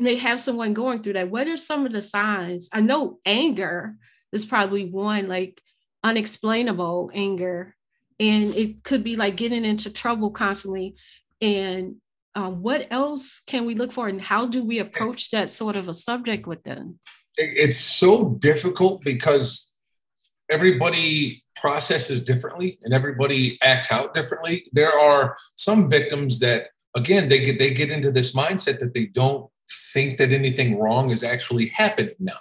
may 0.01 0.17
have 0.17 0.41
someone 0.41 0.73
going 0.73 1.03
through 1.03 1.15
that? 1.15 1.31
What 1.31 1.47
are 1.47 1.57
some 1.59 1.85
of 1.85 1.93
the 1.93 2.03
signs? 2.03 2.71
I 2.73 2.81
know 2.81 3.19
anger 3.27 3.97
is 4.33 4.47
probably 4.47 4.89
one 4.89 5.29
like 5.29 5.61
unexplainable 6.03 7.11
anger 7.13 7.75
and 8.19 8.55
it 8.55 8.85
could 8.85 9.05
be 9.05 9.17
like 9.17 9.37
getting 9.37 9.65
into 9.67 9.91
trouble 9.91 10.31
constantly. 10.31 10.97
And 11.43 11.97
um, 12.35 12.63
what 12.63 12.87
else 12.91 13.41
can 13.41 13.67
we 13.67 13.75
look 13.75 13.93
for 13.93 14.09
and 14.09 14.21
how 14.21 14.47
do 14.47 14.65
we 14.65 14.79
approach 14.79 15.31
that 15.31 15.51
sort 15.51 15.77
of 15.77 15.89
a 15.89 15.95
subject 15.95 16.47
with 16.47 16.63
them 16.65 16.99
it's 17.37 17.79
so 17.79 18.31
difficult 18.39 19.03
because 19.03 19.73
everybody 20.51 21.43
processes 21.57 22.23
differently 22.23 22.79
and 22.83 22.93
everybody 22.93 23.59
acts 23.63 23.91
out 23.91 24.15
differently. 24.15 24.67
There 24.73 24.99
are 24.99 25.37
some 25.57 25.89
victims 25.89 26.39
that 26.41 26.69
again 26.97 27.29
they 27.29 27.41
get 27.41 27.59
they 27.59 27.73
get 27.73 27.91
into 27.91 28.11
this 28.11 28.35
mindset 28.35 28.79
that 28.81 28.95
they 28.95 29.07
don't 29.07 29.51
think 29.93 30.19
that 30.19 30.33
anything 30.33 30.79
wrong 30.79 31.11
is 31.11 31.25
actually 31.25 31.67
happening 31.67 32.15
now. 32.21 32.39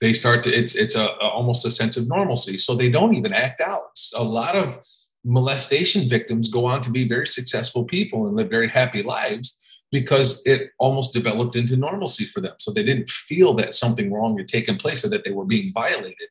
They 0.00 0.12
start 0.12 0.42
to 0.44 0.52
it's 0.52 0.74
it's 0.74 0.94
a, 0.94 1.04
a 1.04 1.28
almost 1.28 1.66
a 1.66 1.70
sense 1.70 1.96
of 1.96 2.08
normalcy, 2.08 2.56
so 2.56 2.74
they 2.74 2.90
don't 2.90 3.14
even 3.14 3.32
act 3.32 3.60
out. 3.60 3.98
A 4.16 4.24
lot 4.24 4.56
of 4.56 4.78
molestation 5.24 6.08
victims 6.08 6.48
go 6.48 6.66
on 6.66 6.82
to 6.82 6.90
be 6.90 7.08
very 7.08 7.26
successful 7.26 7.84
people 7.84 8.26
and 8.26 8.36
live 8.36 8.50
very 8.50 8.68
happy 8.68 9.02
lives 9.02 9.73
because 9.92 10.42
it 10.44 10.70
almost 10.78 11.12
developed 11.12 11.56
into 11.56 11.76
normalcy 11.76 12.24
for 12.24 12.40
them. 12.40 12.54
So 12.58 12.72
they 12.72 12.82
didn't 12.82 13.08
feel 13.08 13.54
that 13.54 13.74
something 13.74 14.12
wrong 14.12 14.36
had 14.36 14.48
taken 14.48 14.76
place 14.76 15.04
or 15.04 15.08
that 15.08 15.24
they 15.24 15.30
were 15.30 15.44
being 15.44 15.72
violated 15.72 16.28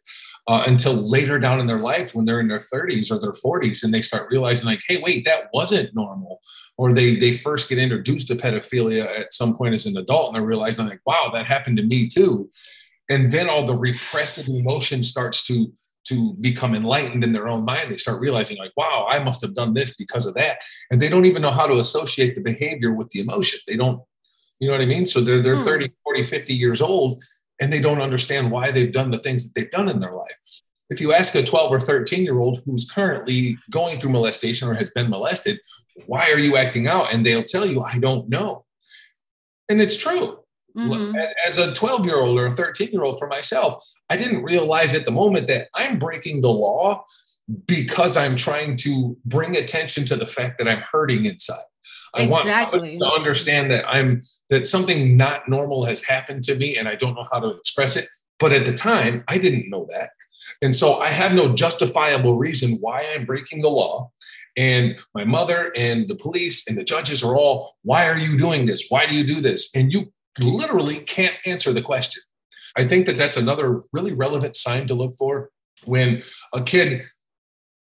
uh, 0.48 0.64
until 0.68 0.94
later 0.94 1.40
down 1.40 1.60
in 1.60 1.68
their 1.68 1.80
life 1.80 2.14
when 2.14 2.26
they're 2.26 2.42
in 2.42 2.50
their 2.50 2.58
30s 2.58 3.10
or 3.10 3.20
their 3.20 3.32
40s 3.32 3.84
and 3.84 3.94
they 3.94 4.02
start 4.02 4.30
realizing 4.30 4.66
like, 4.66 4.82
hey, 4.88 5.02
wait, 5.02 5.24
that 5.26 5.50
wasn't 5.54 5.96
normal. 5.96 6.42
Or 6.78 6.94
they 6.94 7.16
they 7.16 7.32
first 7.32 7.70
get 7.70 7.78
introduced 7.78 8.28
to 8.28 8.36
pedophilia 8.36 9.20
at 9.20 9.34
some 9.34 9.56
point 9.56 9.74
as 9.74 9.86
an 9.86 9.98
adult 9.98 10.28
and 10.28 10.36
they're 10.36 10.44
realizing 10.44 10.88
like, 10.88 11.02
wow, 11.06 11.30
that 11.32 11.46
happened 11.46 11.78
to 11.78 11.84
me 11.84 12.08
too. 12.08 12.50
And 13.10 13.32
then 13.32 13.50
all 13.50 13.66
the 13.66 13.78
repressive 13.78 14.48
emotion 14.48 15.04
starts 15.04 15.46
to 15.48 15.72
to 16.06 16.34
become 16.42 16.76
enlightened 16.76 17.24
in 17.24 17.32
their 17.32 17.48
own 17.48 17.64
mind 17.64 17.92
they 17.92 17.98
start 17.98 18.20
realizing 18.20 18.58
like 18.58 18.72
wow 18.76 19.08
i 19.10 19.20
must 19.20 19.42
have 19.42 19.56
done 19.56 19.74
this 19.74 19.96
because 19.96 20.26
of 20.26 20.34
that. 20.36 20.60
And 20.92 21.02
they 21.02 21.10
don't 21.10 21.26
even 21.26 21.42
know 21.42 21.52
how 21.52 21.68
to 21.68 21.80
associate 21.80 22.36
the 22.36 22.42
behavior 22.42 22.94
with 22.94 23.10
the 23.10 23.20
emotion. 23.20 23.60
They 23.68 23.76
don't 23.76 24.02
you 24.60 24.68
know 24.68 24.74
what 24.74 24.82
i 24.82 24.86
mean? 24.86 25.06
So 25.06 25.22
they're 25.22 25.42
they're 25.42 25.56
hmm. 25.56 25.64
30 25.64 25.92
40 26.04 26.24
50 26.24 26.54
years 26.54 26.82
old 26.82 27.24
and 27.60 27.72
they 27.72 27.80
don't 27.80 28.02
understand 28.02 28.52
why 28.52 28.72
they've 28.72 28.92
done 28.92 29.12
the 29.12 29.20
things 29.20 29.46
that 29.46 29.56
they've 29.56 29.72
done 29.72 29.90
in 29.90 30.00
their 30.00 30.14
life. 30.14 30.38
If 30.90 31.00
you 31.00 31.14
ask 31.14 31.34
a 31.36 31.44
12 31.44 31.72
or 31.72 31.80
13 31.80 32.24
year 32.24 32.40
old 32.40 32.62
who's 32.66 32.90
currently 32.90 33.58
going 33.72 34.00
through 34.00 34.12
molestation 34.12 34.70
or 34.70 34.74
has 34.74 34.90
been 34.90 35.10
molested 35.10 35.60
why 36.08 36.32
are 36.32 36.40
you 36.40 36.58
acting 36.58 36.88
out? 36.88 37.14
and 37.14 37.26
they'll 37.26 37.44
tell 37.44 37.66
you 37.66 37.82
i 37.82 37.98
don't 38.00 38.30
know. 38.30 38.66
And 39.70 39.82
it's 39.82 39.98
true 39.98 40.43
Mm-hmm. 40.78 41.16
As 41.46 41.58
a 41.58 41.74
12 41.74 42.06
year 42.06 42.20
old 42.20 42.40
or 42.40 42.48
a 42.48 42.52
13 42.52 42.90
year 42.92 43.04
old 43.04 43.20
for 43.20 43.28
myself, 43.28 43.86
I 44.10 44.18
didn't 44.18 44.44
realize 44.44 44.96
at 44.96 45.06
the 45.06 45.12
moment 45.12 45.48
that 45.48 45.68
I'm 45.74 46.00
breaking 46.00 46.42
the 46.42 46.50
law 46.50 47.04
because 47.68 48.18
I'm 48.18 48.36
trying 48.36 48.78
to 48.78 49.18
bring 49.26 49.56
attention 49.56 50.06
to 50.06 50.16
the 50.16 50.26
fact 50.26 50.58
that 50.58 50.68
I'm 50.68 50.82
hurting 50.92 51.26
inside. 51.26 51.64
I 52.16 52.24
exactly. 52.24 52.98
want 52.98 53.00
to 53.00 53.12
understand 53.12 53.72
that 53.72 53.88
I'm 53.88 54.22
that 54.50 54.66
something 54.68 55.18
not 55.18 55.50
normal 55.50 55.86
has 55.86 56.02
happened 56.04 56.44
to 56.44 56.56
me 56.56 56.78
and 56.78 56.88
I 56.88 56.96
don't 56.96 57.16
know 57.16 57.26
how 57.32 57.40
to 57.40 57.50
express 57.50 57.96
it. 57.96 58.08
But 58.40 58.54
at 58.54 58.66
the 58.66 58.74
time, 58.74 59.24
I 59.28 59.38
didn't 59.38 59.70
know 59.70 59.88
that. 59.92 60.12
And 60.62 60.76
so 60.76 60.96
I 60.96 61.12
have 61.12 61.34
no 61.34 61.54
justifiable 61.54 62.38
reason 62.38 62.78
why 62.82 63.06
I'm 63.14 63.26
breaking 63.26 63.62
the 63.62 63.70
law. 63.70 64.12
And 64.56 65.00
my 65.16 65.24
mother 65.24 65.72
and 65.76 66.08
the 66.08 66.16
police 66.16 66.68
and 66.68 66.78
the 66.78 66.84
judges 66.84 67.24
are 67.24 67.36
all, 67.36 67.76
why 67.84 68.08
are 68.08 68.18
you 68.18 68.38
doing 68.38 68.66
this? 68.66 68.88
Why 68.90 69.06
do 69.06 69.16
you 69.16 69.26
do 69.26 69.42
this? 69.42 69.76
And 69.76 69.92
you 69.92 70.12
literally 70.40 71.00
can't 71.00 71.36
answer 71.46 71.74
the 71.74 71.82
question. 71.82 72.24
I 72.76 72.86
think 72.86 73.06
that 73.06 73.18
that's 73.18 73.38
another 73.38 73.82
really 73.92 74.14
relevant 74.14 74.56
sign 74.56 74.88
to 74.88 74.94
look 74.94 75.16
for 75.16 75.50
when 75.86 76.22
a 76.54 76.62
kid 76.62 77.04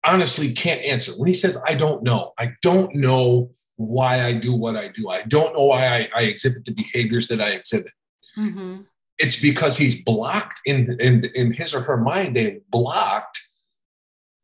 honestly 0.06 0.54
can't 0.54 0.82
answer. 0.82 1.12
When 1.13 1.28
he 1.28 1.34
says, 1.34 1.62
I 1.67 1.73
don't 1.73 2.04
know, 2.04 2.34
I 2.39 2.54
don't 2.62 2.95
know 2.95 3.52
why 3.75 4.23
I 4.23 4.34
do 4.34 4.54
what 4.54 4.75
I 4.75 4.89
do, 4.89 5.10
I 5.10 5.23
don't 5.23 5.54
know 5.56 5.65
why 5.65 5.88
I, 5.88 6.10
I 6.15 6.21
exhibit 6.23 6.65
the 6.65 6.73
behaviors 6.73 7.28
that 7.28 7.41
I 7.41 7.49
exhibit. 7.52 7.91
Mm-hmm. 8.38 8.82
It's 9.17 9.41
because 9.41 9.78
he's 9.78 10.02
blocked 10.02 10.62
in, 10.65 10.95
in, 10.99 11.25
in 11.36 11.52
his 11.52 11.75
or 11.75 11.82
her 11.82 11.97
mind, 11.97 12.36
they've 12.36 12.62
blocked 12.69 13.39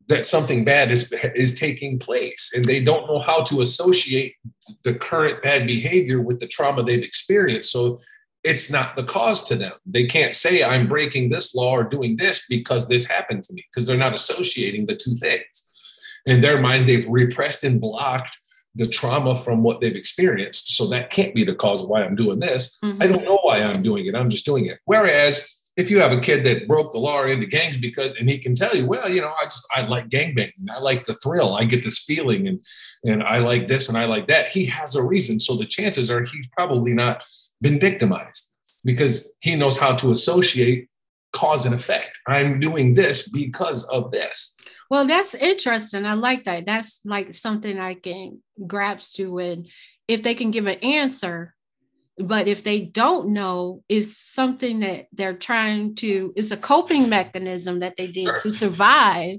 that 0.08 0.28
something 0.28 0.64
bad 0.64 0.92
is 0.92 1.12
is 1.36 1.58
taking 1.58 1.98
place 1.98 2.52
and 2.56 2.66
they 2.66 2.84
don't 2.84 3.08
know 3.08 3.22
how 3.22 3.42
to 3.42 3.62
associate 3.62 4.36
the 4.84 4.94
current 4.94 5.42
bad 5.42 5.66
behavior 5.66 6.22
with 6.22 6.40
the 6.40 6.48
trauma 6.48 6.84
they've 6.84 7.04
experienced. 7.04 7.72
So 7.72 8.00
it's 8.44 8.72
not 8.72 8.96
the 8.96 9.04
cause 9.04 9.44
to 9.46 9.56
them. 9.56 9.74
They 9.86 10.06
can't 10.06 10.36
say 10.36 10.64
i'm 10.64 10.88
breaking 10.88 11.30
this 11.30 11.56
law 11.56 11.72
or 11.72 11.84
doing 11.84 12.18
this 12.18 12.46
because 12.48 12.88
this 12.88 13.06
happened 13.06 13.44
to 13.44 13.54
me 13.54 13.66
because 13.72 13.86
they're 13.86 13.98
not 13.98 14.14
associating 14.14 14.86
the 14.86 14.96
two 14.96 15.16
things. 15.16 16.22
In 16.26 16.42
their 16.42 16.60
mind 16.60 16.88
they've 16.88 17.08
repressed 17.08 17.64
and 17.64 17.82
blocked 17.82 18.38
the 18.76 18.88
trauma 18.88 19.36
from 19.36 19.64
what 19.64 19.80
they've 19.80 19.96
experienced. 19.96 20.76
So 20.76 20.88
that 20.90 21.10
can't 21.10 21.34
be 21.34 21.46
the 21.46 21.56
cause 21.56 21.82
of 21.82 21.90
why 21.90 22.04
i'm 22.04 22.16
doing 22.16 22.40
this. 22.40 22.78
Mm-hmm. 22.84 23.02
i 23.02 23.08
don't 23.08 23.24
know 23.24 23.40
why 23.42 23.64
i'm 23.64 23.82
doing 23.82 24.06
it. 24.06 24.16
I'm 24.16 24.30
just 24.30 24.46
doing 24.46 24.68
it. 24.68 24.80
Whereas 24.86 25.65
if 25.78 25.92
you 25.92 26.00
have 26.00 26.12
a 26.12 26.20
kid 26.20 26.46
that 26.46 26.68
broke 26.68 26.92
the 26.92 27.00
law 27.00 27.20
or 27.20 27.28
into 27.28 27.46
gangs 27.46 27.78
because 27.78 28.14
and 28.14 28.30
he 28.30 28.38
can 28.38 28.56
tell 28.56 28.76
you 28.76 28.88
well 28.88 29.10
you 29.10 29.22
know 29.22 29.34
i 29.42 29.46
just 29.46 29.68
i 29.76 29.82
like 29.82 30.08
gangbanging. 30.10 30.70
I 30.70 30.80
like 30.80 31.06
the 31.06 31.16
thrill. 31.16 31.56
I 31.56 31.66
get 31.66 31.84
this 31.84 32.00
feeling 32.00 32.48
and 32.48 32.66
and 33.04 33.24
i 33.24 33.40
like 33.40 33.68
this 33.68 33.90
and 33.90 33.98
i 33.98 34.06
like 34.06 34.28
that. 34.28 34.48
He 34.48 34.66
has 34.66 34.96
a 34.96 35.04
reason. 35.04 35.40
So 35.40 35.56
the 35.56 35.66
chances 35.66 36.10
are 36.10 36.24
he's 36.24 36.48
probably 36.48 36.94
not 36.94 37.24
been 37.62 37.80
victimized 37.80 38.52
because 38.84 39.36
he 39.42 39.56
knows 39.56 39.78
how 39.78 39.96
to 39.96 40.12
associate 40.12 40.90
cause 41.32 41.66
and 41.66 41.76
effect. 41.76 42.18
I'm 42.28 42.60
doing 42.60 42.94
this 42.94 43.30
because 43.30 43.84
of 43.86 44.12
this. 44.12 44.56
Well 44.90 45.06
that's 45.06 45.34
interesting. 45.34 46.06
I 46.06 46.14
like 46.14 46.46
that. 46.46 46.66
That's 46.66 47.02
like 47.06 47.34
something 47.34 47.80
i 47.80 47.96
can 47.96 48.42
grasp 48.66 49.16
to 49.16 49.40
and 49.40 49.68
if 50.08 50.22
they 50.22 50.36
can 50.36 50.52
give 50.52 50.68
an 50.68 50.80
answer 50.80 51.55
but 52.18 52.48
if 52.48 52.64
they 52.64 52.80
don't 52.80 53.34
know 53.34 53.84
is 53.90 54.18
something 54.18 54.80
that 54.80 55.08
they're 55.12 55.36
trying 55.36 55.96
to 55.96 56.32
it's 56.36 56.52
a 56.52 56.58
coping 56.58 57.10
mechanism 57.10 57.80
that 57.80 57.98
they 57.98 58.08
did 58.08 58.30
to 58.42 58.54
survive. 58.54 59.38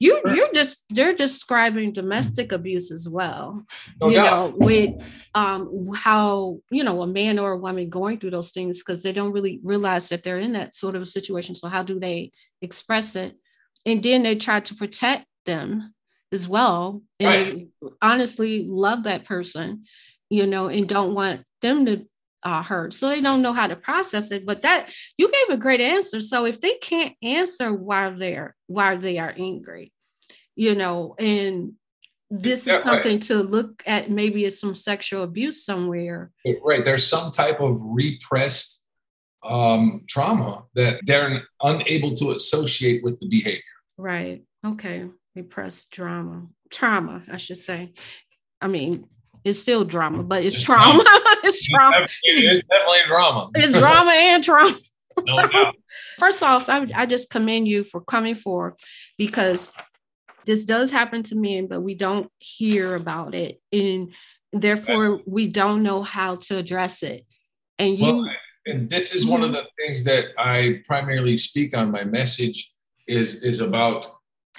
You 0.00 0.20
you're 0.34 0.52
just 0.52 0.84
they're 0.90 1.14
describing 1.14 1.92
domestic 1.92 2.50
abuse 2.50 2.90
as 2.90 3.08
well 3.08 3.64
no 4.00 4.08
you 4.08 4.16
doubt. 4.16 4.50
know 4.50 4.56
with 4.56 5.28
um 5.34 5.92
how 5.94 6.58
you 6.70 6.82
know 6.82 7.02
a 7.02 7.06
man 7.06 7.38
or 7.38 7.52
a 7.52 7.58
woman 7.58 7.88
going 7.88 8.18
through 8.18 8.32
those 8.32 8.50
things 8.50 8.80
because 8.80 9.02
they 9.02 9.12
don't 9.12 9.32
really 9.32 9.60
realize 9.62 10.08
that 10.08 10.24
they're 10.24 10.40
in 10.40 10.52
that 10.54 10.74
sort 10.74 10.96
of 10.96 11.02
a 11.02 11.06
situation. 11.06 11.54
So 11.54 11.68
how 11.68 11.82
do 11.82 12.00
they 12.00 12.32
express 12.60 13.14
it? 13.14 13.36
And 13.84 14.02
then 14.02 14.24
they 14.24 14.34
try 14.34 14.60
to 14.60 14.74
protect 14.74 15.26
them 15.44 15.94
as 16.32 16.48
well. 16.48 17.02
And 17.20 17.28
right. 17.28 17.68
they 17.80 17.88
honestly 18.02 18.66
love 18.68 19.04
that 19.04 19.26
person 19.26 19.84
you 20.28 20.44
know 20.44 20.66
and 20.66 20.88
don't 20.88 21.14
want 21.14 21.42
them 21.62 21.86
to 21.86 22.04
uh, 22.46 22.62
hurt 22.62 22.94
so 22.94 23.08
they 23.08 23.20
don't 23.20 23.42
know 23.42 23.52
how 23.52 23.66
to 23.66 23.74
process 23.74 24.30
it 24.30 24.46
but 24.46 24.62
that 24.62 24.88
you 25.18 25.30
gave 25.32 25.56
a 25.56 25.60
great 25.60 25.80
answer. 25.80 26.20
So 26.20 26.46
if 26.46 26.60
they 26.60 26.76
can't 26.76 27.14
answer 27.20 27.74
why 27.74 28.10
they're 28.10 28.54
why 28.68 28.94
they 28.94 29.18
are 29.18 29.34
angry 29.36 29.92
you 30.54 30.76
know 30.76 31.16
and 31.18 31.72
this 32.30 32.66
is 32.66 32.82
something 32.82 33.20
to 33.20 33.36
look 33.36 33.82
at 33.86 34.10
maybe 34.10 34.44
it's 34.44 34.60
some 34.60 34.74
sexual 34.74 35.22
abuse 35.22 35.64
somewhere. 35.64 36.30
Right 36.64 36.84
there's 36.84 37.06
some 37.06 37.30
type 37.30 37.60
of 37.60 37.80
repressed 37.84 38.84
um, 39.44 40.04
trauma 40.08 40.64
that 40.74 41.00
they're 41.04 41.42
unable 41.62 42.14
to 42.16 42.32
associate 42.32 43.04
with 43.04 43.20
the 43.20 43.28
behavior. 43.28 43.62
Right. 43.96 44.42
Okay. 44.64 45.04
Repressed 45.34 45.90
drama 45.90 46.46
trauma 46.70 47.24
i 47.30 47.36
should 47.38 47.58
say. 47.58 47.92
I 48.60 48.68
mean 48.68 49.08
it's 49.46 49.58
still 49.58 49.84
drama 49.84 50.22
but 50.22 50.44
it's, 50.44 50.56
it's 50.56 50.64
trauma 50.64 51.02
it's 51.44 51.66
trauma 51.68 52.06
it's 52.22 52.62
definitely 52.68 52.98
drama 53.06 53.50
it's 53.54 53.72
drama 53.72 54.10
and 54.12 54.44
trauma 54.44 54.76
no. 55.24 55.72
First 56.18 56.42
off, 56.42 56.68
I, 56.68 56.86
I 56.94 57.06
just 57.06 57.30
commend 57.30 57.68
you 57.68 57.84
for 57.84 58.00
coming 58.00 58.34
forward 58.34 58.74
because 59.16 59.72
this 60.44 60.64
does 60.64 60.90
happen 60.90 61.22
to 61.24 61.36
men, 61.36 61.66
but 61.66 61.80
we 61.80 61.94
don't 61.94 62.30
hear 62.38 62.94
about 62.94 63.34
it. 63.34 63.60
And 63.72 64.12
therefore, 64.52 65.20
we 65.26 65.48
don't 65.48 65.82
know 65.82 66.02
how 66.02 66.36
to 66.36 66.58
address 66.58 67.02
it. 67.02 67.26
And 67.78 67.98
you. 67.98 68.04
Well, 68.04 68.30
and 68.66 68.90
this 68.90 69.14
is 69.14 69.26
one 69.26 69.42
of 69.44 69.52
the 69.52 69.64
things 69.78 70.04
that 70.04 70.26
I 70.38 70.82
primarily 70.86 71.36
speak 71.36 71.76
on 71.76 71.90
my 71.90 72.04
message 72.04 72.72
is, 73.06 73.42
is 73.44 73.60
about 73.60 74.12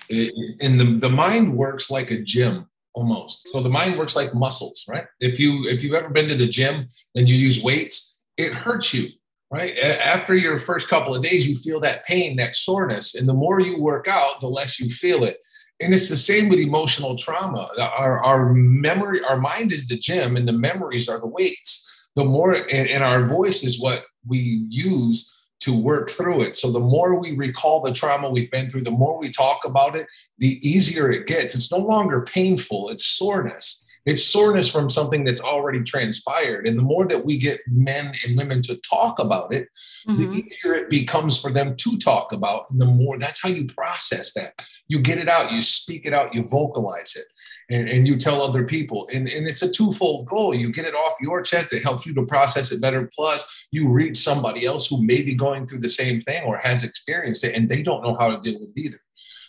and 0.10 0.80
the, 0.80 0.98
the 1.00 1.10
mind 1.10 1.54
works 1.54 1.92
like 1.92 2.12
a 2.12 2.22
gym 2.22 2.70
almost. 2.98 3.48
So 3.50 3.62
the 3.62 3.70
mind 3.70 3.98
works 3.98 4.16
like 4.16 4.34
muscles, 4.34 4.86
right? 4.90 5.06
If 5.20 5.40
you 5.40 5.68
if 5.68 5.84
you've 5.84 5.94
ever 5.94 6.10
been 6.10 6.28
to 6.30 6.36
the 6.36 6.48
gym 6.48 6.88
and 7.16 7.30
you 7.30 7.36
use 7.36 7.62
weights, 7.62 8.26
it 8.38 8.54
hurts 8.54 8.94
you, 8.94 9.10
right? 9.52 9.78
After 9.78 10.36
your 10.36 10.58
first 10.58 10.88
couple 10.88 11.16
of 11.16 11.22
days, 11.22 11.48
you 11.48 11.56
feel 11.56 11.80
that 11.82 12.06
pain, 12.06 12.36
that 12.38 12.56
soreness, 12.56 13.16
and 13.16 13.28
the 13.30 13.34
more 13.34 13.60
you 13.60 13.80
work 13.80 14.08
out, 14.08 14.42
the 14.42 14.48
less 14.48 14.80
you 14.80 14.90
feel 14.90 15.24
it 15.24 15.38
and 15.80 15.94
it's 15.94 16.10
the 16.10 16.18
same 16.18 16.50
with 16.50 16.60
emotional 16.60 17.16
trauma 17.16 17.70
our, 17.98 18.24
our 18.24 18.54
memory 18.54 19.22
our 19.24 19.38
mind 19.38 19.72
is 19.72 19.88
the 19.88 19.98
gym 19.98 20.36
and 20.36 20.48
the 20.48 20.54
memories 20.54 21.08
are 21.08 21.20
the 21.20 21.28
weights 21.28 22.10
the 22.16 22.24
more 22.24 22.54
and, 22.54 22.90
and 22.90 23.04
our 23.04 23.28
voice 23.28 23.64
is 23.64 23.80
what 23.80 24.04
we 24.26 24.66
use 24.70 25.37
to 25.68 25.78
work 25.78 26.10
through 26.10 26.44
it. 26.44 26.56
So 26.56 26.72
the 26.72 26.80
more 26.80 27.20
we 27.20 27.36
recall 27.36 27.82
the 27.82 27.92
trauma 27.92 28.30
we've 28.30 28.50
been 28.50 28.70
through 28.70 28.84
the 28.84 28.92
more 28.92 29.20
we 29.20 29.30
talk 29.30 29.66
about 29.66 29.98
it 29.98 30.08
the 30.38 30.66
easier 30.68 31.12
it 31.12 31.28
gets. 31.28 31.56
It's 31.56 31.72
no 31.72 31.80
longer 31.80 32.22
painful 32.22 32.90
it's 32.90 33.06
soreness 33.06 33.87
it's 34.08 34.24
soreness 34.24 34.72
from 34.72 34.90
something 34.90 35.26
that's 35.26 35.42
already 35.42 35.84
transpired. 35.84 36.66
And 36.66 36.80
the 36.80 36.84
more 36.84 37.06
that 37.08 37.26
we 37.26 37.38
get 37.38 37.60
men 37.68 38.14
and 38.24 38.38
women 38.38 38.62
to 38.64 38.78
talk 38.78 39.20
about 39.20 39.54
it, 39.54 39.68
mm-hmm. 40.08 40.16
the 40.16 40.38
easier 40.38 40.76
it 40.76 40.90
becomes 40.90 41.40
for 41.40 41.52
them 41.52 41.76
to 41.76 41.98
talk 41.98 42.32
about. 42.32 42.70
And 42.70 42.80
the 42.80 42.86
more 42.86 43.20
that's 43.20 43.44
how 43.44 43.50
you 43.50 43.66
process 43.66 44.34
that. 44.34 44.66
You 44.88 45.02
get 45.02 45.18
it 45.18 45.28
out, 45.28 45.52
you 45.52 45.62
speak 45.62 46.06
it 46.06 46.14
out, 46.14 46.34
you 46.34 46.48
vocalize 46.48 47.18
it, 47.18 47.26
and, 47.70 47.90
and 47.90 48.08
you 48.08 48.16
tell 48.16 48.42
other 48.42 48.64
people. 48.64 49.10
And, 49.14 49.28
and 49.28 49.46
it's 49.46 49.62
a 49.62 49.70
twofold 49.70 50.28
goal. 50.28 50.56
You 50.56 50.72
get 50.72 50.86
it 50.86 50.96
off 50.96 51.16
your 51.20 51.42
chest, 51.42 51.74
it 51.74 51.84
helps 51.84 52.06
you 52.06 52.14
to 52.16 52.26
process 52.26 52.72
it 52.72 52.80
better. 52.80 53.10
Plus, 53.14 53.68
you 53.72 53.90
reach 53.90 54.16
somebody 54.16 54.66
else 54.66 54.88
who 54.88 55.06
may 55.06 55.22
be 55.22 55.36
going 55.36 55.68
through 55.68 55.80
the 55.80 55.90
same 55.90 56.22
thing 56.22 56.44
or 56.44 56.58
has 56.60 56.86
experienced 56.86 57.44
it, 57.44 57.56
and 57.56 57.68
they 57.68 57.84
don't 57.84 58.04
know 58.04 58.16
how 58.16 58.30
to 58.30 58.40
deal 58.40 58.58
with 58.62 58.70
it 58.74 58.80
either. 58.80 59.00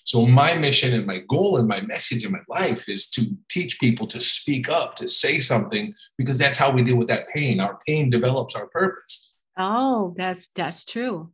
So, 0.09 0.25
my 0.25 0.55
mission 0.55 0.95
and 0.95 1.05
my 1.05 1.19
goal 1.29 1.59
and 1.59 1.69
my 1.69 1.83
message 1.83 2.25
in 2.25 2.33
my 2.33 2.41
life 2.49 2.89
is 2.89 3.11
to 3.11 3.27
teach 3.51 3.79
people 3.79 4.07
to 4.07 4.19
speak 4.21 4.71
up, 4.71 4.97
to 4.97 5.07
say 5.07 5.39
something, 5.39 5.93
because 6.17 6.39
that's 6.39 6.57
how 6.57 6.71
we 6.71 6.83
deal 6.83 6.97
with 6.97 7.09
that 7.09 7.29
pain. 7.29 7.61
Our 7.61 7.79
pain 7.87 8.09
develops 8.09 8.55
our 8.55 8.69
purpose. 8.69 9.37
Oh, 9.59 10.15
that's 10.17 10.49
that's 10.55 10.87
true. 10.87 11.31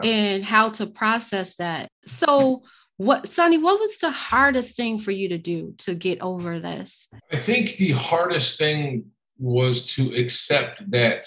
Yeah. 0.00 0.08
And 0.08 0.44
how 0.44 0.68
to 0.68 0.86
process 0.86 1.56
that. 1.56 1.88
So, 2.06 2.62
what, 2.96 3.26
Sonny, 3.26 3.58
what 3.58 3.80
was 3.80 3.98
the 3.98 4.12
hardest 4.12 4.76
thing 4.76 5.00
for 5.00 5.10
you 5.10 5.30
to 5.30 5.38
do 5.38 5.74
to 5.78 5.96
get 5.96 6.20
over 6.20 6.60
this? 6.60 7.08
I 7.32 7.38
think 7.38 7.76
the 7.76 7.90
hardest 7.90 8.56
thing 8.56 9.06
was 9.36 9.84
to 9.96 10.14
accept 10.14 10.88
that 10.92 11.26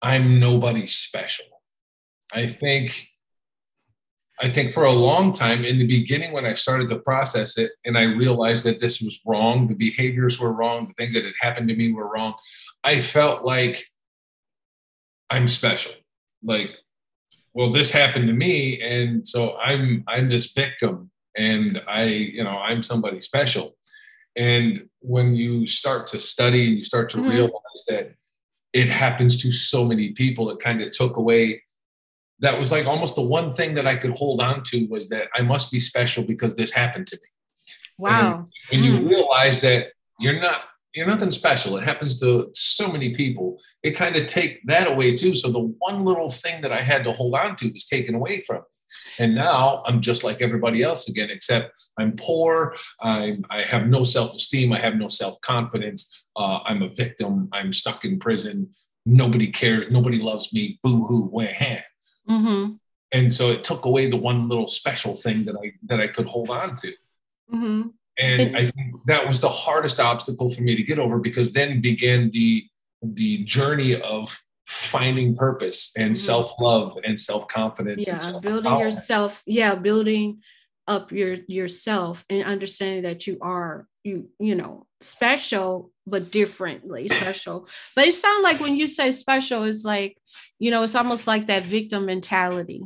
I'm 0.00 0.38
nobody 0.38 0.86
special. 0.86 1.46
I 2.32 2.46
think 2.46 3.09
I 4.42 4.48
think 4.48 4.72
for 4.72 4.84
a 4.84 4.92
long 4.92 5.32
time 5.32 5.64
in 5.64 5.78
the 5.78 5.86
beginning, 5.86 6.32
when 6.32 6.46
I 6.46 6.54
started 6.54 6.88
to 6.88 6.98
process 6.98 7.58
it 7.58 7.72
and 7.84 7.98
I 7.98 8.04
realized 8.04 8.64
that 8.64 8.80
this 8.80 9.00
was 9.00 9.20
wrong, 9.26 9.66
the 9.66 9.74
behaviors 9.74 10.40
were 10.40 10.52
wrong, 10.52 10.88
the 10.88 10.94
things 10.94 11.12
that 11.12 11.24
had 11.24 11.34
happened 11.40 11.68
to 11.68 11.76
me 11.76 11.92
were 11.92 12.08
wrong, 12.08 12.34
I 12.82 13.00
felt 13.00 13.44
like 13.44 13.84
I'm 15.28 15.46
special. 15.46 15.92
Like, 16.42 16.70
well, 17.52 17.70
this 17.70 17.92
happened 17.92 18.28
to 18.28 18.32
me. 18.32 18.80
And 18.80 19.26
so 19.26 19.58
I'm 19.58 20.04
I'm 20.08 20.30
this 20.30 20.52
victim 20.52 21.10
and 21.36 21.82
I, 21.86 22.04
you 22.04 22.42
know, 22.42 22.58
I'm 22.58 22.82
somebody 22.82 23.18
special. 23.18 23.76
And 24.36 24.88
when 25.00 25.36
you 25.36 25.66
start 25.66 26.06
to 26.08 26.18
study 26.18 26.66
and 26.66 26.76
you 26.76 26.82
start 26.82 27.08
to 27.10 27.18
mm-hmm. 27.18 27.30
realize 27.30 27.84
that 27.88 28.14
it 28.72 28.88
happens 28.88 29.42
to 29.42 29.52
so 29.52 29.84
many 29.84 30.12
people, 30.12 30.50
it 30.50 30.60
kind 30.60 30.80
of 30.80 30.90
took 30.90 31.16
away 31.16 31.62
that 32.40 32.58
was 32.58 32.72
like 32.72 32.86
almost 32.86 33.16
the 33.16 33.22
one 33.22 33.52
thing 33.52 33.74
that 33.74 33.86
I 33.86 33.96
could 33.96 34.12
hold 34.12 34.40
on 34.40 34.62
to 34.64 34.86
was 34.86 35.08
that 35.10 35.28
I 35.34 35.42
must 35.42 35.70
be 35.70 35.80
special 35.80 36.24
because 36.24 36.56
this 36.56 36.72
happened 36.72 37.06
to 37.08 37.16
me. 37.16 37.28
Wow. 37.98 38.46
And 38.72 38.82
when 38.82 38.84
you 38.84 38.98
hmm. 38.98 39.06
realize 39.06 39.60
that 39.60 39.88
you're 40.18 40.40
not 40.40 40.62
you're 40.94 41.06
nothing 41.06 41.30
special. 41.30 41.76
It 41.76 41.84
happens 41.84 42.18
to 42.20 42.50
so 42.52 42.90
many 42.90 43.14
people. 43.14 43.60
It 43.82 43.92
kind 43.92 44.16
of 44.16 44.26
take 44.26 44.60
that 44.66 44.90
away 44.90 45.14
too. 45.14 45.34
So 45.34 45.50
the 45.50 45.72
one 45.78 46.04
little 46.04 46.30
thing 46.30 46.62
that 46.62 46.72
I 46.72 46.82
had 46.82 47.04
to 47.04 47.12
hold 47.12 47.34
on 47.36 47.54
to 47.56 47.70
was 47.72 47.86
taken 47.86 48.14
away 48.14 48.40
from 48.40 48.56
me. 48.56 48.62
And 49.18 49.34
now 49.36 49.84
I'm 49.86 50.00
just 50.00 50.24
like 50.24 50.42
everybody 50.42 50.82
else 50.82 51.08
again, 51.08 51.30
except 51.30 51.90
I'm 51.96 52.16
poor. 52.16 52.74
I'm, 53.00 53.44
I 53.48 53.62
have 53.62 53.86
no 53.86 54.02
self 54.02 54.34
esteem. 54.34 54.72
I 54.72 54.80
have 54.80 54.96
no 54.96 55.06
self 55.06 55.40
confidence. 55.42 56.26
Uh, 56.34 56.58
I'm 56.64 56.82
a 56.82 56.88
victim. 56.88 57.48
I'm 57.52 57.72
stuck 57.72 58.04
in 58.04 58.18
prison. 58.18 58.70
Nobody 59.06 59.46
cares. 59.46 59.90
Nobody 59.90 60.18
loves 60.18 60.52
me. 60.52 60.80
Boo 60.82 61.04
hoo, 61.04 61.28
where 61.28 61.52
hand. 61.52 61.84
Mm-hmm. 62.28 62.74
And 63.12 63.32
so 63.32 63.50
it 63.50 63.64
took 63.64 63.84
away 63.84 64.08
the 64.08 64.16
one 64.16 64.48
little 64.48 64.68
special 64.68 65.14
thing 65.14 65.44
that 65.44 65.56
I 65.56 65.72
that 65.86 66.00
I 66.00 66.08
could 66.08 66.26
hold 66.26 66.50
on 66.50 66.78
to. 66.80 66.92
Mm-hmm. 67.52 67.88
And 68.18 68.56
I 68.56 68.64
think 68.64 68.96
that 69.06 69.26
was 69.26 69.40
the 69.40 69.48
hardest 69.48 69.98
obstacle 69.98 70.50
for 70.50 70.62
me 70.62 70.76
to 70.76 70.82
get 70.82 70.98
over 70.98 71.18
because 71.18 71.52
then 71.52 71.80
began 71.80 72.30
the 72.30 72.66
the 73.02 73.44
journey 73.44 74.00
of 74.00 74.42
finding 74.66 75.34
purpose 75.34 75.92
and 75.96 76.10
mm-hmm. 76.10 76.14
self-love 76.14 76.98
and 77.02 77.18
self-confidence 77.18 78.06
yeah 78.06 78.18
and 78.28 78.40
building 78.40 78.78
yourself 78.78 79.42
yeah 79.44 79.74
building 79.74 80.40
up 80.86 81.10
your 81.10 81.38
yourself 81.48 82.24
and 82.30 82.44
understanding 82.44 83.02
that 83.02 83.26
you 83.26 83.38
are 83.40 83.88
you 84.04 84.28
you 84.38 84.54
know 84.54 84.86
special 85.00 85.90
but 86.10 86.30
differently 86.30 87.08
special. 87.08 87.68
But 87.94 88.08
it 88.08 88.14
sounds 88.14 88.42
like 88.42 88.60
when 88.60 88.76
you 88.76 88.86
say 88.86 89.10
special 89.10 89.64
it's 89.64 89.84
like 89.84 90.16
you 90.58 90.70
know 90.70 90.82
it's 90.82 90.94
almost 90.94 91.26
like 91.26 91.46
that 91.46 91.62
victim 91.62 92.06
mentality 92.06 92.82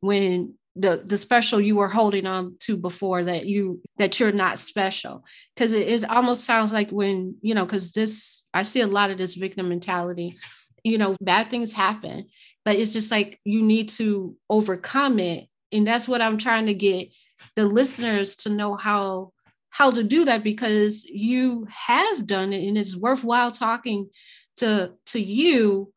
when 0.00 0.54
the 0.76 1.02
the 1.04 1.16
special 1.16 1.60
you 1.60 1.76
were 1.76 1.88
holding 1.88 2.26
on 2.26 2.56
to 2.58 2.76
before 2.76 3.22
that 3.24 3.46
you 3.46 3.80
that 3.98 4.18
you're 4.18 4.32
not 4.32 4.58
special. 4.58 5.24
Because 5.54 5.72
it, 5.72 5.88
it 5.88 6.10
almost 6.10 6.44
sounds 6.44 6.72
like 6.72 6.90
when 6.90 7.36
you 7.42 7.54
know 7.54 7.64
because 7.64 7.92
this 7.92 8.42
i 8.52 8.62
see 8.62 8.80
a 8.80 8.86
lot 8.86 9.10
of 9.10 9.18
this 9.18 9.34
victim 9.34 9.68
mentality 9.68 10.36
you 10.82 10.98
know 10.98 11.16
bad 11.20 11.48
things 11.48 11.72
happen 11.72 12.26
but 12.64 12.76
it's 12.76 12.92
just 12.92 13.10
like 13.10 13.38
you 13.44 13.60
need 13.62 13.90
to 13.90 14.36
overcome 14.48 15.18
it. 15.18 15.48
And 15.70 15.86
that's 15.86 16.08
what 16.08 16.20
i'm 16.20 16.38
trying 16.38 16.66
to 16.66 16.74
get 16.74 17.08
the 17.56 17.66
listeners 17.66 18.36
to 18.36 18.48
know 18.48 18.74
how 18.76 19.32
how 19.74 19.90
to 19.90 20.04
do 20.04 20.24
that 20.24 20.44
because 20.44 21.04
you 21.04 21.66
have 21.68 22.28
done 22.28 22.52
it 22.52 22.64
and 22.64 22.78
it's 22.78 22.94
worthwhile 22.94 23.50
talking 23.50 24.08
to 24.56 24.92
to 25.06 25.20
you 25.20 25.92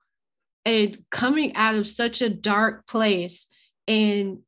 and 0.65 0.97
coming 1.11 1.55
out 1.55 1.75
of 1.75 1.85
such 1.85 2.19
a 2.23 2.29
dark 2.29 2.87
place. 2.87 3.47
And 3.87 4.39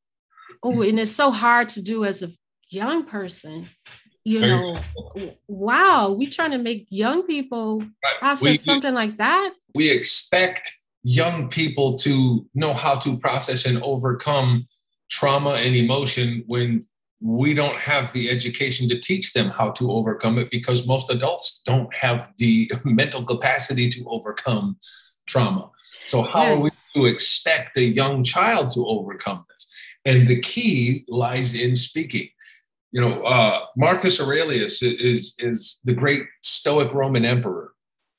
oh 0.63 0.81
and 0.81 0.99
it's 0.99 1.11
so 1.11 1.29
hard 1.29 1.69
to 1.69 1.83
do 1.83 2.05
as 2.05 2.23
a 2.23 2.31
young 2.71 3.05
person 3.05 3.67
you 4.23 4.39
know. 4.41 4.79
Wow 5.47 6.11
we 6.11 6.25
trying 6.25 6.51
to 6.51 6.57
make 6.57 6.87
young 6.89 7.23
people 7.23 7.83
process 8.19 8.43
we, 8.43 8.57
something 8.57 8.93
like 8.93 9.17
that? 9.17 9.53
we 9.75 9.91
expect 9.91 10.71
young 11.03 11.49
people 11.49 11.95
to 11.99 12.47
know 12.55 12.73
how 12.73 12.95
to 12.95 13.17
process 13.17 13.65
and 13.65 13.81
overcome 13.83 14.65
trauma 15.09 15.51
and 15.51 15.75
emotion 15.75 16.43
when 16.47 16.85
we 17.21 17.53
don't 17.53 17.79
have 17.81 18.13
the 18.13 18.29
education 18.29 18.87
to 18.89 18.99
teach 18.99 19.33
them 19.33 19.49
how 19.49 19.71
to 19.71 19.91
overcome 19.91 20.37
it 20.37 20.49
because 20.51 20.87
most 20.87 21.11
adults 21.11 21.61
don't 21.65 21.93
have 21.93 22.31
the 22.37 22.71
mental 22.85 23.23
capacity 23.23 23.89
to 23.89 24.05
overcome 24.07 24.77
trauma. 25.27 25.69
So, 26.05 26.21
how 26.21 26.43
yeah. 26.43 26.53
are 26.53 26.59
we 26.59 26.71
to 26.95 27.05
expect 27.05 27.77
a 27.77 27.83
young 27.83 28.23
child 28.23 28.71
to 28.71 28.85
overcome 28.85 29.45
this? 29.49 29.67
And 30.05 30.27
the 30.27 30.39
key 30.39 31.05
lies 31.07 31.53
in 31.53 31.75
speaking. 31.75 32.29
You 32.91 33.01
know, 33.01 33.23
uh, 33.23 33.65
Marcus 33.77 34.19
Aurelius 34.19 34.81
is, 34.81 35.35
is 35.37 35.79
the 35.83 35.93
great 35.93 36.23
Stoic 36.41 36.91
Roman 36.93 37.25
emperor, 37.25 37.73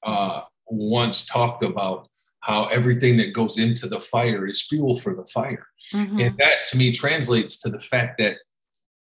uh, 0.04 0.42
once 0.68 1.26
talked 1.26 1.64
about 1.64 2.08
how 2.40 2.66
everything 2.66 3.16
that 3.18 3.32
goes 3.32 3.58
into 3.58 3.88
the 3.88 3.98
fire 3.98 4.46
is 4.46 4.62
fuel 4.62 4.94
for 4.94 5.14
the 5.14 5.26
fire. 5.26 5.66
Mm-hmm. 5.92 6.20
And 6.20 6.38
that 6.38 6.64
to 6.70 6.76
me 6.76 6.92
translates 6.92 7.60
to 7.62 7.70
the 7.70 7.80
fact 7.80 8.18
that 8.18 8.36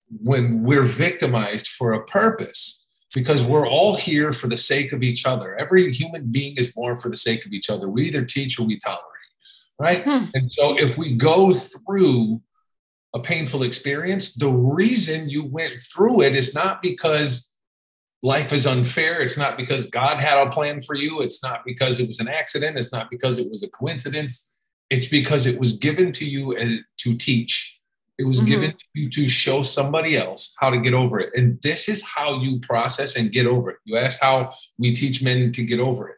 when 0.09 0.63
we're 0.63 0.83
victimized 0.83 1.67
for 1.67 1.93
a 1.93 2.03
purpose, 2.05 2.89
because 3.13 3.45
we're 3.45 3.67
all 3.67 3.95
here 3.95 4.33
for 4.33 4.47
the 4.47 4.57
sake 4.57 4.91
of 4.91 5.01
each 5.01 5.25
other. 5.25 5.57
Every 5.57 5.91
human 5.91 6.31
being 6.31 6.55
is 6.57 6.71
born 6.71 6.97
for 6.97 7.09
the 7.09 7.17
sake 7.17 7.45
of 7.45 7.53
each 7.53 7.69
other. 7.69 7.89
We 7.89 8.05
either 8.07 8.25
teach 8.25 8.59
or 8.59 8.65
we 8.65 8.77
tolerate, 8.77 9.01
right? 9.79 10.03
Hmm. 10.03 10.25
And 10.33 10.51
so 10.51 10.77
if 10.77 10.97
we 10.97 11.15
go 11.15 11.51
through 11.51 12.41
a 13.13 13.19
painful 13.19 13.63
experience, 13.63 14.35
the 14.35 14.49
reason 14.49 15.29
you 15.29 15.45
went 15.45 15.81
through 15.81 16.21
it 16.21 16.35
is 16.35 16.53
not 16.53 16.81
because 16.81 17.57
life 18.21 18.51
is 18.51 18.67
unfair. 18.67 19.21
It's 19.21 19.37
not 19.37 19.55
because 19.55 19.89
God 19.89 20.19
had 20.19 20.37
a 20.37 20.49
plan 20.49 20.81
for 20.81 20.95
you. 20.95 21.21
It's 21.21 21.41
not 21.41 21.61
because 21.65 21.99
it 21.99 22.07
was 22.07 22.19
an 22.19 22.27
accident. 22.27 22.77
It's 22.77 22.91
not 22.91 23.09
because 23.09 23.39
it 23.39 23.49
was 23.49 23.63
a 23.63 23.69
coincidence. 23.69 24.51
It's 24.89 25.05
because 25.05 25.45
it 25.45 25.59
was 25.59 25.77
given 25.77 26.11
to 26.13 26.25
you 26.25 26.53
to 26.97 27.17
teach 27.17 27.74
it 28.17 28.25
was 28.25 28.39
mm-hmm. 28.39 28.47
given 28.47 28.71
to 28.71 28.85
you 28.93 29.09
to 29.09 29.27
show 29.27 29.61
somebody 29.61 30.17
else 30.17 30.55
how 30.59 30.69
to 30.69 30.77
get 30.77 30.93
over 30.93 31.19
it. 31.19 31.31
And 31.35 31.61
this 31.61 31.89
is 31.89 32.03
how 32.03 32.39
you 32.39 32.59
process 32.59 33.15
and 33.15 33.31
get 33.31 33.45
over 33.45 33.71
it. 33.71 33.77
You 33.83 33.97
asked 33.97 34.23
how 34.23 34.51
we 34.77 34.93
teach 34.93 35.21
men 35.21 35.51
to 35.51 35.63
get 35.63 35.79
over 35.79 36.09
it. 36.09 36.15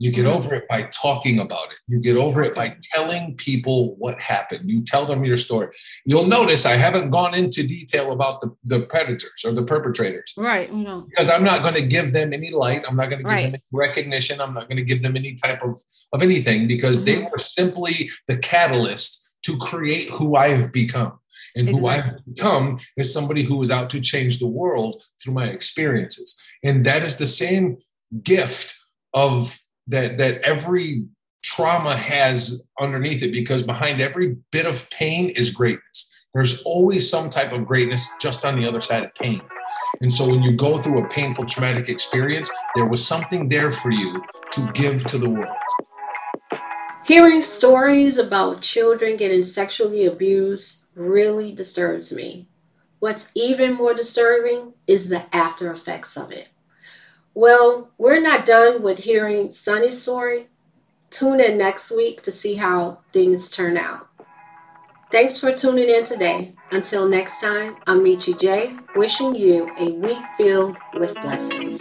You 0.00 0.12
get 0.12 0.26
mm-hmm. 0.26 0.36
over 0.36 0.54
it 0.54 0.68
by 0.68 0.82
talking 0.84 1.40
about 1.40 1.72
it. 1.72 1.78
You 1.88 2.00
get 2.00 2.16
over 2.16 2.42
it 2.42 2.54
by 2.54 2.76
telling 2.94 3.36
people 3.36 3.96
what 3.96 4.20
happened. 4.20 4.70
You 4.70 4.78
tell 4.78 5.04
them 5.06 5.24
your 5.24 5.36
story. 5.36 5.68
You'll 6.04 6.28
notice 6.28 6.66
I 6.66 6.76
haven't 6.76 7.10
gone 7.10 7.34
into 7.34 7.66
detail 7.66 8.12
about 8.12 8.40
the, 8.40 8.54
the 8.62 8.86
predators 8.86 9.42
or 9.44 9.50
the 9.50 9.64
perpetrators. 9.64 10.34
Right. 10.36 10.72
No. 10.72 11.00
Because 11.08 11.28
I'm 11.28 11.42
not 11.42 11.62
going 11.62 11.74
to 11.74 11.82
give 11.82 12.12
them 12.12 12.32
any 12.32 12.50
light. 12.50 12.84
I'm 12.88 12.94
not 12.94 13.10
going 13.10 13.24
to 13.24 13.24
give 13.24 13.32
right. 13.32 13.42
them 13.42 13.54
any 13.54 13.62
recognition. 13.72 14.40
I'm 14.40 14.54
not 14.54 14.68
going 14.68 14.78
to 14.78 14.84
give 14.84 15.02
them 15.02 15.16
any 15.16 15.34
type 15.34 15.64
of, 15.64 15.82
of 16.12 16.22
anything 16.22 16.68
because 16.68 16.98
mm-hmm. 16.98 17.22
they 17.22 17.28
were 17.32 17.40
simply 17.40 18.08
the 18.28 18.36
catalyst 18.36 19.28
to 19.42 19.56
create 19.58 20.10
who 20.10 20.36
I 20.36 20.48
have 20.50 20.72
become. 20.72 21.18
And 21.58 21.68
exactly. 21.68 21.80
who 21.80 21.88
I've 21.88 22.24
become 22.24 22.78
is 22.96 23.12
somebody 23.12 23.42
who 23.42 23.56
was 23.56 23.70
out 23.70 23.90
to 23.90 24.00
change 24.00 24.38
the 24.38 24.46
world 24.46 25.02
through 25.22 25.34
my 25.34 25.46
experiences. 25.46 26.40
And 26.62 26.86
that 26.86 27.02
is 27.02 27.18
the 27.18 27.26
same 27.26 27.78
gift 28.22 28.74
of 29.12 29.58
that 29.88 30.18
that 30.18 30.40
every 30.42 31.04
trauma 31.42 31.96
has 31.96 32.66
underneath 32.80 33.22
it 33.22 33.32
because 33.32 33.62
behind 33.62 34.00
every 34.00 34.36
bit 34.52 34.66
of 34.66 34.88
pain 34.90 35.30
is 35.30 35.50
greatness. 35.50 36.26
There's 36.34 36.62
always 36.62 37.08
some 37.08 37.30
type 37.30 37.52
of 37.52 37.66
greatness 37.66 38.08
just 38.20 38.44
on 38.44 38.60
the 38.60 38.68
other 38.68 38.80
side 38.80 39.04
of 39.04 39.14
pain. 39.14 39.40
And 40.00 40.12
so 40.12 40.28
when 40.28 40.42
you 40.42 40.52
go 40.52 40.78
through 40.78 41.04
a 41.04 41.08
painful 41.08 41.46
traumatic 41.46 41.88
experience, 41.88 42.50
there 42.74 42.86
was 42.86 43.06
something 43.06 43.48
there 43.48 43.72
for 43.72 43.90
you 43.90 44.22
to 44.52 44.72
give 44.72 45.04
to 45.06 45.18
the 45.18 45.28
world. 45.28 45.56
Hearing 47.08 47.42
stories 47.42 48.18
about 48.18 48.60
children 48.60 49.16
getting 49.16 49.42
sexually 49.42 50.04
abused 50.04 50.88
really 50.94 51.54
disturbs 51.54 52.14
me. 52.14 52.48
What's 52.98 53.32
even 53.34 53.72
more 53.72 53.94
disturbing 53.94 54.74
is 54.86 55.08
the 55.08 55.24
after 55.34 55.72
effects 55.72 56.18
of 56.18 56.30
it. 56.30 56.48
Well, 57.32 57.88
we're 57.96 58.20
not 58.20 58.44
done 58.44 58.82
with 58.82 59.04
hearing 59.04 59.52
Sonny's 59.52 60.02
story. 60.02 60.48
Tune 61.08 61.40
in 61.40 61.56
next 61.56 61.90
week 61.96 62.20
to 62.24 62.30
see 62.30 62.56
how 62.56 62.98
things 63.08 63.50
turn 63.50 63.78
out. 63.78 64.08
Thanks 65.10 65.38
for 65.38 65.54
tuning 65.54 65.88
in 65.88 66.04
today. 66.04 66.56
Until 66.70 67.08
next 67.08 67.40
time, 67.40 67.78
I'm 67.86 68.00
Michi 68.00 68.38
J, 68.38 68.76
wishing 68.94 69.34
you 69.34 69.74
a 69.78 69.92
week 69.92 70.22
filled 70.36 70.76
with 70.92 71.14
blessings. 71.22 71.80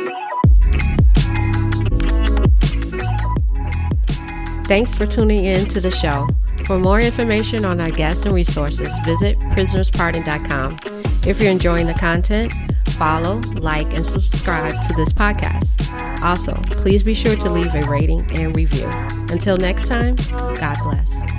Thanks 4.68 4.94
for 4.94 5.06
tuning 5.06 5.46
in 5.46 5.66
to 5.68 5.80
the 5.80 5.90
show. 5.90 6.28
For 6.66 6.78
more 6.78 7.00
information 7.00 7.64
on 7.64 7.80
our 7.80 7.90
guests 7.90 8.26
and 8.26 8.36
resources, 8.36 8.92
visit 9.06 9.40
prisonerspardon.com. 9.40 10.78
If 11.26 11.40
you're 11.40 11.52
enjoying 11.52 11.88
the 11.88 11.94
content, 11.94 12.52
follow, 12.98 13.38
like, 13.56 13.94
and 13.94 14.06
subscribe 14.06 14.74
to 14.82 14.94
this 14.96 15.14
podcast. 15.14 16.22
Also, 16.22 16.54
please 16.82 17.02
be 17.02 17.14
sure 17.14 17.38
to 17.38 17.50
leave 17.50 17.74
a 17.76 17.82
rating 17.88 18.30
and 18.32 18.54
review. 18.56 18.88
Until 19.30 19.56
next 19.56 19.88
time, 19.88 20.16
God 20.16 20.76
bless. 20.84 21.37